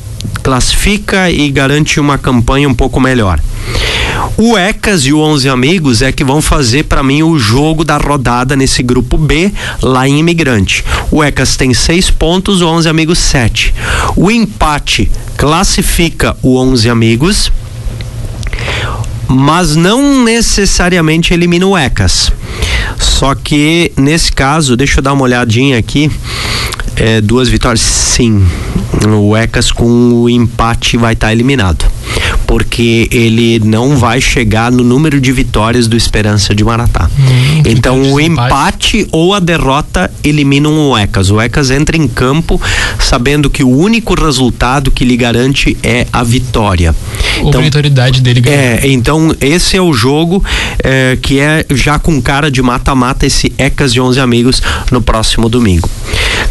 classifica 0.42 1.30
e 1.30 1.52
garante 1.52 2.00
uma 2.00 2.18
campanha 2.18 2.68
um 2.68 2.74
pouco 2.74 3.00
melhor. 3.00 3.40
O 4.36 4.58
Ecas 4.58 5.06
e 5.06 5.14
o 5.14 5.20
11 5.20 5.48
Amigos 5.48 6.02
é 6.02 6.12
que 6.12 6.24
vão 6.24 6.42
fazer 6.42 6.86
para 6.86 7.04
mim 7.04 7.22
o 7.22 7.38
jogo 7.38 7.84
da 7.84 7.98
rodada 7.98 8.56
nesse 8.56 8.82
grupo 8.82 9.16
B, 9.16 9.54
lá 9.80 10.08
em 10.08 10.18
Imigrante. 10.18 10.84
O 11.12 11.24
Ecas 11.24 11.56
tem 11.56 11.72
seis 11.76 12.10
pontos, 12.10 12.62
o 12.62 12.68
11 12.68 12.90
Amigos 12.90 13.20
sete. 13.20 13.76
O 14.16 14.32
empate 14.32 15.12
classifica 15.38 16.36
o 16.42 16.58
11 16.58 16.90
Amigos, 16.90 17.52
mas 19.28 19.76
não 19.76 20.24
necessariamente 20.24 21.32
elimina 21.32 21.68
o 21.68 21.78
Ecas. 21.78 22.32
Só 22.98 23.36
que 23.36 23.92
nesse 23.98 24.32
caso, 24.32 24.76
deixa 24.76 25.00
eu 25.00 25.04
dar 25.04 25.14
uma 25.14 25.24
olhadinha 25.24 25.78
aqui. 25.78 26.10
É, 26.96 27.22
duas 27.22 27.48
vitórias, 27.48 27.82
sim. 27.82 28.46
O 29.08 29.36
Ecas 29.36 29.72
com 29.72 29.86
o 29.86 30.30
empate 30.30 30.98
vai 30.98 31.14
estar 31.14 31.28
tá 31.28 31.34
eliminado. 31.34 31.86
Porque 32.46 33.08
ele 33.12 33.60
não 33.64 33.98
vai 33.98 34.20
chegar 34.20 34.72
no 34.72 34.84
número 34.84 35.20
de 35.22 35.32
vitórias 35.32 35.88
do 35.88 35.96
Esperança 35.96 36.56
de 36.56 36.64
Maratá. 36.64 37.10
Hum, 37.20 37.64
então 37.66 38.14
o 38.14 38.20
empate 38.20 39.08
ou 39.12 39.34
a 39.34 39.40
derrota 39.40 40.12
eliminam 40.24 40.90
o 40.90 40.98
ECAS. 40.98 41.30
O 41.30 41.42
ECAS 41.42 41.72
entra 41.72 41.96
em 41.96 42.08
campo 42.08 42.60
sabendo 43.00 43.50
que 43.50 43.64
o 43.64 43.70
único 43.70 44.14
resultado 44.20 44.92
que 44.92 45.06
lhe 45.06 45.16
garante 45.16 45.78
é 45.84 46.08
a 46.12 46.24
vitória. 46.24 46.96
Então, 47.38 47.50
Obrigatoriedade 47.50 48.22
dele 48.22 48.42
ganhar. 48.42 48.58
É, 48.58 48.88
então 48.88 49.36
esse 49.40 49.78
é 49.78 49.82
o 49.82 49.94
jogo 49.94 50.44
é, 50.84 51.18
que 51.22 51.40
é 51.40 51.66
já 51.72 52.00
com 52.00 52.22
cara 52.22 52.50
de 52.50 52.62
mata-mata 52.62 53.26
esse 53.26 53.54
ECAS 53.58 53.94
de 53.94 54.02
11 54.02 54.20
amigos 54.20 54.62
no 54.92 55.02
próximo 55.02 55.50
domingo. 55.50 55.90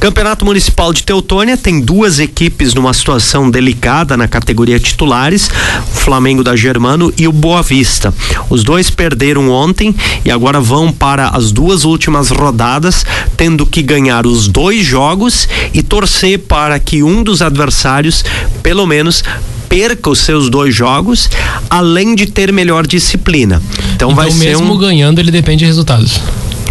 Campeonato 0.01 0.45
Municipal 0.45 0.93
de 0.93 1.03
Teutônia 1.03 1.57
tem 1.57 1.81
duas 1.81 2.21
equipes 2.21 2.73
numa 2.73 2.95
situação 2.95 3.51
delicada 3.51 4.17
na 4.17 4.29
categoria 4.29 4.79
titulares, 4.79 5.48
o 5.93 5.97
Flamengo 5.97 6.43
da 6.43 6.57
Germano 6.57 7.13
e 7.17 7.27
o 7.27 7.33
Boa 7.33 7.63
Vista. 7.63 8.13
Os 8.49 8.65
dois 8.65 8.91
perderam 8.91 9.51
ontem 9.51 9.95
e 10.25 10.31
agora 10.31 10.61
vão 10.61 10.93
para 10.93 11.29
as 11.29 11.53
duas 11.53 11.85
últimas 11.85 12.31
rodadas, 12.31 13.05
tendo 13.37 13.67
que 13.67 13.83
ganhar 13.83 14.27
os 14.27 14.49
dois 14.49 14.85
jogos 14.85 15.49
e 15.73 15.83
torcer 15.83 16.39
para 16.41 16.79
que 16.79 17.03
um 17.03 17.23
dos 17.23 17.43
adversários, 17.43 18.25
pelo 18.63 18.87
menos, 18.87 19.23
perca 19.69 20.11
os 20.11 20.21
seus 20.21 20.49
dois 20.49 20.75
jogos, 20.75 21.29
além 21.69 22.15
de 22.15 22.27
ter 22.27 22.53
melhor 22.53 22.87
disciplina. 22.87 23.63
Então, 23.95 24.11
então 24.11 24.15
vai 24.15 24.31
ser 24.31 24.39
mesmo 24.39 24.75
um... 24.75 24.79
ganhando 24.79 25.21
ele 25.21 25.31
depende 25.31 25.59
de 25.59 25.67
resultados. 25.67 26.21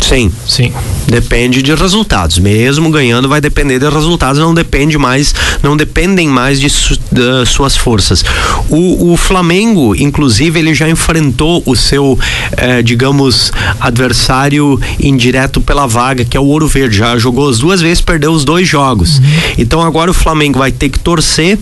Sim. 0.01 0.31
Sim. 0.47 0.71
Depende 1.07 1.61
de 1.61 1.73
resultados. 1.73 2.39
Mesmo 2.39 2.89
ganhando, 2.89 3.27
vai 3.27 3.41
depender 3.41 3.79
de 3.79 3.89
resultados. 3.89 4.39
Não 4.39 4.53
depende 4.53 4.97
mais, 4.97 5.33
não 5.61 5.75
dependem 5.75 6.27
mais 6.27 6.59
de, 6.59 6.69
su, 6.69 6.97
de 7.11 7.45
suas 7.45 7.75
forças. 7.75 8.23
O, 8.69 9.13
o, 9.13 9.17
Flamengo, 9.17 9.95
inclusive, 9.95 10.59
ele 10.59 10.73
já 10.73 10.89
enfrentou 10.89 11.61
o 11.65 11.75
seu, 11.75 12.17
eh, 12.57 12.81
digamos, 12.81 13.51
adversário 13.79 14.79
indireto 14.99 15.61
pela 15.61 15.87
vaga, 15.87 16.25
que 16.25 16.37
é 16.37 16.39
o 16.39 16.45
Ouro 16.45 16.67
Verde. 16.67 16.97
Já 16.97 17.17
jogou 17.17 17.49
as 17.49 17.59
duas 17.59 17.81
vezes, 17.81 18.01
perdeu 18.01 18.31
os 18.31 18.43
dois 18.43 18.67
jogos. 18.67 19.19
Uhum. 19.19 19.25
Então 19.57 19.81
agora 19.81 20.11
o 20.11 20.13
Flamengo 20.13 20.59
vai 20.59 20.71
ter 20.71 20.89
que 20.89 20.99
torcer 20.99 21.57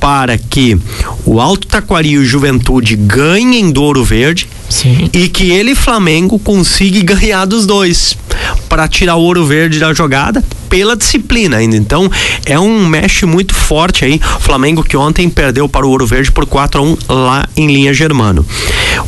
para 0.00 0.36
que 0.38 0.78
o 1.24 1.40
Alto 1.40 1.66
Taquari 1.66 2.10
e 2.10 2.18
o 2.18 2.24
Juventude 2.24 2.96
ganhem 2.96 3.70
do 3.70 3.82
Ouro 3.82 4.04
Verde 4.04 4.48
Sim. 4.72 5.10
e 5.12 5.28
que 5.28 5.50
ele, 5.50 5.74
Flamengo, 5.74 6.38
consiga 6.38 7.14
ganhar 7.14 7.44
dos 7.44 7.66
dois 7.66 8.16
para 8.72 8.88
tirar 8.88 9.16
o 9.16 9.20
ouro 9.20 9.44
verde 9.44 9.78
da 9.78 9.92
jogada 9.92 10.42
pela 10.72 10.96
disciplina 10.96 11.58
ainda. 11.58 11.76
Então 11.76 12.10
é 12.46 12.58
um 12.58 12.86
mexe 12.86 13.26
muito 13.26 13.54
forte 13.54 14.06
aí. 14.06 14.18
O 14.36 14.40
Flamengo 14.40 14.82
que 14.82 14.96
ontem 14.96 15.28
perdeu 15.28 15.68
para 15.68 15.86
o 15.86 15.90
Ouro 15.90 16.06
Verde 16.06 16.32
por 16.32 16.46
4 16.46 16.80
a 16.80 16.82
1 16.82 16.96
lá 17.10 17.46
em 17.54 17.66
linha 17.66 17.92
Germano. 17.92 18.46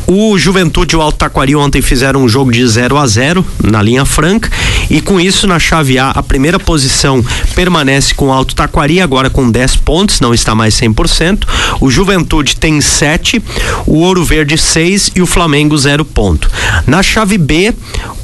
O 0.05 0.37
Juventude 0.37 0.93
e 0.93 0.97
o 0.97 1.01
Alto 1.01 1.17
Taquari 1.17 1.55
ontem 1.55 1.81
fizeram 1.81 2.23
um 2.23 2.29
jogo 2.29 2.51
de 2.51 2.65
0 2.67 2.95
a 2.95 3.07
0 3.07 3.43
na 3.63 3.81
linha 3.81 4.05
franca 4.05 4.51
e 4.87 5.01
com 5.01 5.19
isso 5.19 5.47
na 5.47 5.57
chave 5.57 5.97
A 5.97 6.11
a 6.11 6.21
primeira 6.21 6.59
posição 6.59 7.25
permanece 7.55 8.13
com 8.13 8.27
o 8.27 8.31
Alto 8.31 8.53
Taquari 8.53 9.01
agora 9.01 9.31
com 9.31 9.49
10 9.49 9.77
pontos, 9.77 10.19
não 10.19 10.31
está 10.31 10.53
mais 10.53 10.75
100%. 10.75 11.47
O 11.81 11.89
Juventude 11.89 12.55
tem 12.55 12.79
7, 12.79 13.41
o 13.87 14.01
Ouro 14.01 14.23
Verde 14.23 14.59
6 14.59 15.13
e 15.15 15.21
o 15.23 15.25
Flamengo 15.25 15.75
0 15.75 16.05
ponto. 16.05 16.47
Na 16.85 17.01
chave 17.01 17.39
B, 17.39 17.73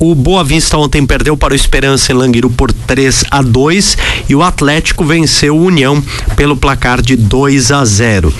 o 0.02 0.16
Boa 0.16 0.44
Vista 0.44 0.80
ontem 0.80 1.06
perdeu 1.06 1.38
para 1.38 1.54
o 1.54 1.56
Esperança 1.56 2.12
em 2.12 2.16
Languiru 2.16 2.50
por 2.50 2.74
3 2.74 3.26
a 3.30 3.40
2 3.44 3.98
e 4.28 4.34
o 4.34 4.42
Atlético 4.42 5.06
venceu 5.06 5.56
o 5.56 5.64
União 5.64 6.04
pelo 6.36 6.58
placar 6.58 7.04
de 7.04 7.16
2 7.16 7.72
a 7.72 7.86
0. 7.86 8.34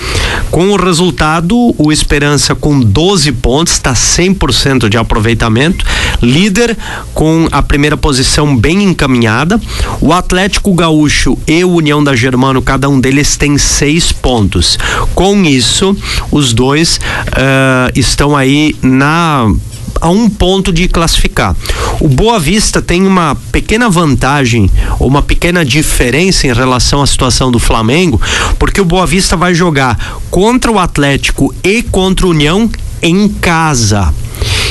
Com 0.50 0.70
o 0.70 0.76
resultado, 0.76 1.72
o 1.78 1.92
Esperança 1.92 2.56
com 2.56 2.80
12 2.80 3.30
pontos, 3.30 3.74
está 3.74 3.92
100% 3.92 4.88
de 4.88 4.98
aproveitamento, 4.98 5.84
líder 6.20 6.76
com 7.14 7.46
a 7.52 7.62
primeira 7.62 7.96
posição 7.96 8.56
bem 8.56 8.82
encaminhada. 8.82 9.60
O 10.00 10.12
Atlético 10.12 10.74
Gaúcho 10.74 11.38
e 11.46 11.64
o 11.64 11.74
União 11.74 12.02
da 12.02 12.16
Germano, 12.16 12.60
cada 12.60 12.88
um 12.88 13.00
deles 13.00 13.36
tem 13.36 13.56
seis 13.56 14.10
pontos. 14.10 14.76
Com 15.14 15.44
isso, 15.44 15.96
os 16.32 16.52
dois 16.52 16.96
uh, 16.96 17.92
estão 17.94 18.36
aí 18.36 18.74
na 18.82 19.46
a 20.00 20.10
um 20.10 20.28
ponto 20.28 20.72
de 20.72 20.88
classificar. 20.88 21.54
O 22.00 22.08
Boa 22.08 22.38
Vista 22.38 22.82
tem 22.82 23.06
uma 23.06 23.36
pequena 23.52 23.88
vantagem, 23.88 24.70
ou 24.98 25.06
uma 25.06 25.22
pequena 25.22 25.64
diferença 25.64 26.46
em 26.46 26.52
relação 26.52 27.02
à 27.02 27.06
situação 27.06 27.50
do 27.52 27.58
Flamengo, 27.58 28.20
porque 28.58 28.80
o 28.80 28.84
Boa 28.84 29.06
Vista 29.06 29.36
vai 29.36 29.54
jogar 29.54 30.20
contra 30.30 30.70
o 30.70 30.78
Atlético 30.78 31.54
e 31.62 31.82
contra 31.82 32.26
o 32.26 32.30
União 32.30 32.70
em 33.00 33.28
casa. 33.28 34.12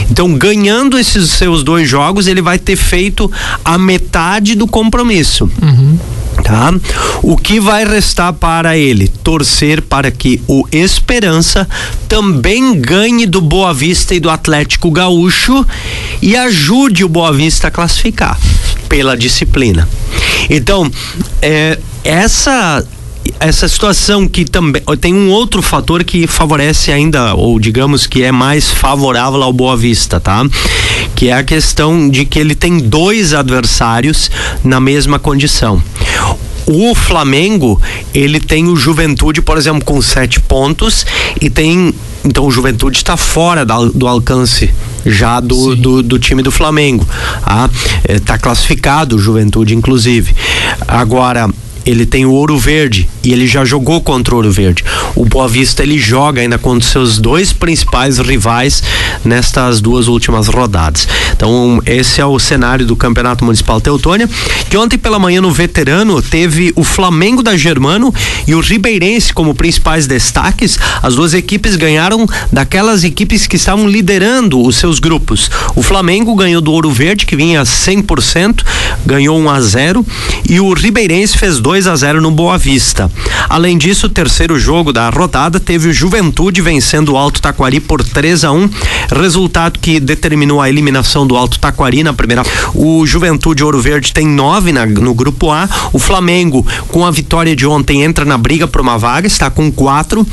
Então, 0.10 0.34
ganhando 0.38 0.98
esses 0.98 1.30
seus 1.32 1.64
dois 1.64 1.88
jogos, 1.88 2.28
ele 2.28 2.42
vai 2.42 2.60
ter 2.60 2.76
feito 2.76 3.32
a 3.64 3.78
metade 3.78 4.56
do 4.56 4.68
compromisso. 4.68 5.50
Uhum 5.62 5.98
tá? 6.44 6.74
O 7.22 7.38
que 7.38 7.60
vai 7.60 7.86
restar 7.86 8.34
para 8.34 8.78
ele? 8.78 9.08
Torcer 9.08 9.82
para 9.82 10.12
que 10.12 10.42
o 10.48 10.66
Esperança 10.72 11.68
também 12.08 12.80
ganhe 12.80 13.26
do 13.26 13.42
Boa 13.42 13.74
Vista 13.74 14.16
e 14.16 14.20
do 14.20 14.30
Atlético 14.30 14.92
Gaúcho 14.92 15.66
e 16.22 16.36
ajude 16.36 17.04
o 17.04 17.10
Boa 17.10 17.32
Vista 17.32 17.68
a 17.68 17.72
classificar 17.72 18.40
pela 18.88 19.16
disciplina. 19.16 19.88
Então, 20.50 20.90
é, 21.42 21.78
essa 22.04 22.84
essa 23.40 23.68
situação 23.68 24.28
que 24.28 24.46
também 24.46 24.82
tem 25.00 25.14
um 25.14 25.30
outro 25.30 25.62
fator 25.62 26.04
que 26.04 26.28
favorece 26.28 26.92
ainda, 26.92 27.34
ou 27.36 27.60
digamos 27.60 28.08
que 28.08 28.24
é 28.24 28.32
mais 28.32 28.70
favorável 28.70 29.42
ao 29.44 29.54
Boa 29.54 29.78
Vista, 29.78 30.20
tá? 30.20 30.46
Que 31.16 31.30
é 31.30 31.34
a 31.34 31.44
questão 31.44 32.10
de 32.10 32.26
que 32.26 32.40
ele 32.40 32.56
tem 32.56 32.80
dois 32.80 33.34
adversários 33.34 34.30
na 34.64 34.80
mesma 34.80 35.20
condição. 35.20 35.82
O 36.66 36.94
Flamengo, 36.96 37.82
ele 38.14 38.40
tem 38.40 38.68
o 38.68 38.76
Juventude, 38.76 39.42
por 39.42 39.58
exemplo, 39.58 39.84
com 39.84 40.02
sete 40.02 40.40
pontos 40.40 41.06
e 41.40 41.50
tem. 41.50 41.94
Então 42.24 42.46
o 42.46 42.52
Juventude 42.52 42.98
está 42.98 43.18
fora 43.18 43.66
da, 43.66 43.78
do 43.84 44.08
alcance 44.08 44.72
já 45.04 45.40
do, 45.40 45.76
do, 45.76 46.04
do, 46.04 46.20
time 46.20 46.44
do 46.44 46.52
Flamengo. 46.52 47.06
Está 47.40 48.34
ah, 48.36 48.36
é, 48.36 48.38
classificado 48.38 49.16
o 49.16 49.20
Juventude, 49.20 49.76
inclusive. 49.76 50.34
Agora, 50.88 51.50
ele 51.86 52.06
tem 52.06 52.26
o 52.26 52.32
Ouro 52.32 52.58
Verde 52.58 53.10
e 53.24 53.34
ele 53.34 53.48
já 53.48 53.66
jogou 53.66 54.02
contra 54.02 54.34
o 54.34 54.38
Ouro 54.38 54.52
Verde. 54.52 54.84
O 55.16 55.26
Boa 55.26 55.48
Vista 55.48 55.84
ele 55.84 55.98
joga 55.98 56.42
ainda 56.42 56.58
contra 56.58 56.88
seus 56.88 57.18
dois 57.18 57.52
principais 57.52 58.20
rivais 58.20 58.82
nestas 59.26 59.82
duas 59.82 60.08
últimas 60.08 60.48
rodadas. 60.48 61.08
Então, 61.36 61.82
esse 61.86 62.22
é 62.22 62.26
o 62.26 62.40
cenário 62.40 62.86
do 62.86 62.96
Campeonato 62.96 63.44
Municipal 63.44 63.82
Teutônia, 63.82 64.30
que 64.70 64.78
ontem 64.78 64.98
pela 64.98 65.20
manhã 65.20 65.42
no 65.42 65.52
veterano 65.52 66.22
teve 66.22 66.72
o 66.76 66.84
Flamengo 66.84 67.44
da 67.44 67.58
Germano 67.58 68.14
e 68.48 68.56
o 68.56 68.62
Ribeirense 68.62 69.34
como 69.34 69.56
principais 69.56 70.08
destaques. 70.08 70.78
As 71.02 71.16
duas 71.16 71.34
equipes 71.34 71.76
ganharam 71.76 72.26
daquelas 72.52 73.04
equipes 73.04 73.48
que 73.48 73.56
estavam 73.56 73.88
liderando 73.88 74.62
os 74.62 74.76
seus 74.76 75.00
grupos. 75.00 75.50
O 75.76 75.82
Flamengo 75.82 76.36
ganhou 76.36 76.62
do 76.62 76.72
Ouro 76.72 76.92
Verde, 76.92 77.26
que 77.26 77.36
vinha 77.36 77.64
100%, 77.64 78.64
ganhou 79.06 79.38
1 79.40 79.50
a 79.50 79.62
0 79.62 80.06
e 80.48 80.60
o 80.60 80.74
Ribeirense 80.74 81.38
fez 81.38 81.60
2 81.60 81.82
2 81.82 81.88
a 81.88 81.96
0 81.96 82.22
no 82.22 82.30
Boa 82.30 82.58
Vista. 82.58 83.11
Além 83.50 83.78
disso, 83.78 84.08
o 84.08 84.10
terceiro 84.10 84.58
jogo 84.60 84.94
da 84.94 85.10
rodada 85.10 85.60
teve 85.60 85.90
o 85.90 85.94
Juventude 85.94 86.62
vencendo 86.62 87.14
o 87.14 87.18
Alto 87.18 87.42
Taquari 87.42 87.80
por 87.80 88.04
3 88.04 88.44
a 88.44 88.52
1, 88.52 88.70
resultado 89.16 89.80
que 89.80 90.00
determinou 90.00 90.62
a 90.62 90.70
eliminação 90.70 91.26
do 91.28 91.36
Alto 91.36 91.60
Taquari 91.60 92.04
na 92.04 92.14
primeira. 92.14 92.44
O 92.74 93.06
Juventude 93.06 93.64
Ouro 93.64 93.82
Verde 93.82 94.14
tem 94.14 94.28
nove 94.28 94.72
na, 94.72 94.86
no 94.86 95.14
grupo 95.14 95.52
A. 95.52 95.68
O 95.92 96.00
Flamengo, 96.00 96.66
com 96.88 97.06
a 97.06 97.12
vitória 97.12 97.56
de 97.56 97.66
ontem, 97.66 98.04
entra 98.04 98.26
na 98.26 98.38
briga 98.38 98.68
por 98.68 98.82
uma 98.82 98.98
vaga, 98.98 99.28
está 99.28 99.50
com 99.50 99.72
quatro 99.72 100.26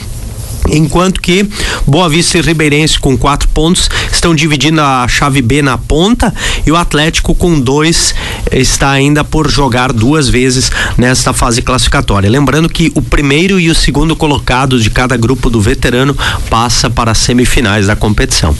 enquanto 0.71 1.21
que 1.21 1.49
Boa 1.87 2.09
Vista 2.09 2.39
e 2.39 2.41
Ribeirense 2.41 2.99
com 2.99 3.17
quatro 3.17 3.49
pontos 3.49 3.89
estão 4.13 4.35
dividindo 4.35 4.81
a 4.81 5.07
chave 5.09 5.41
B 5.43 5.63
na 5.63 5.79
ponta 5.79 6.35
e 6.67 6.73
o 6.73 6.77
Atlético 6.77 7.35
com 7.35 7.59
dois 7.59 8.15
está 8.53 8.91
ainda 8.91 9.25
por 9.25 9.49
jogar 9.51 9.93
duas 9.93 10.29
vezes 10.29 10.71
nesta 10.97 11.33
fase 11.33 11.63
classificatória. 11.63 12.31
Lembrando 12.31 12.69
que 12.69 12.93
o 12.95 13.03
primeiro 13.03 13.59
e 13.61 13.71
o 13.71 13.75
segundo 13.75 14.17
colocados 14.17 14.83
de 14.83 14.91
cada 14.91 15.17
grupo 15.17 15.51
do 15.51 15.61
veterano 15.61 16.17
passa 16.51 16.91
para 16.91 17.13
as 17.13 17.19
semifinais 17.19 17.87
da 17.87 17.97
competição. 17.97 18.55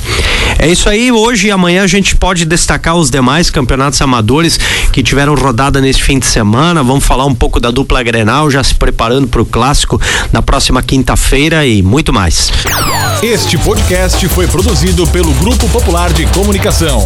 É 0.59 0.69
isso 0.69 0.89
aí, 0.89 1.13
hoje 1.13 1.49
e 1.49 1.51
amanhã 1.51 1.83
a 1.83 1.87
gente 1.87 2.17
pode 2.17 2.45
destacar 2.45 2.97
os 2.97 3.11
demais 3.11 3.51
campeonatos 3.51 4.01
amadores 4.01 4.59
que 4.93 5.03
tiveram 5.03 5.35
rodada 5.35 5.81
nesse 5.81 6.03
fim 6.03 6.19
de 6.19 6.27
semana. 6.27 6.83
Vamos 6.83 7.05
falar 7.05 7.27
um 7.27 7.35
pouco 7.35 7.61
da 7.61 7.71
dupla 7.71 8.03
Grenal, 8.03 8.51
já 8.51 8.63
se 8.63 8.75
preparando 8.75 9.29
para 9.29 9.43
o 9.43 9.47
clássico 9.47 10.01
na 10.33 10.43
próxima 10.43 10.83
quinta-feira 10.83 11.67
e 11.67 11.83
muito 11.89 12.13
mais. 12.13 12.53
Este 13.23 13.57
podcast 13.57 14.29
foi 14.29 14.47
produzido 14.47 15.07
pelo 15.07 15.33
Grupo 15.35 15.67
Popular 15.71 16.13
de 16.13 16.27
Comunicação. 16.27 17.03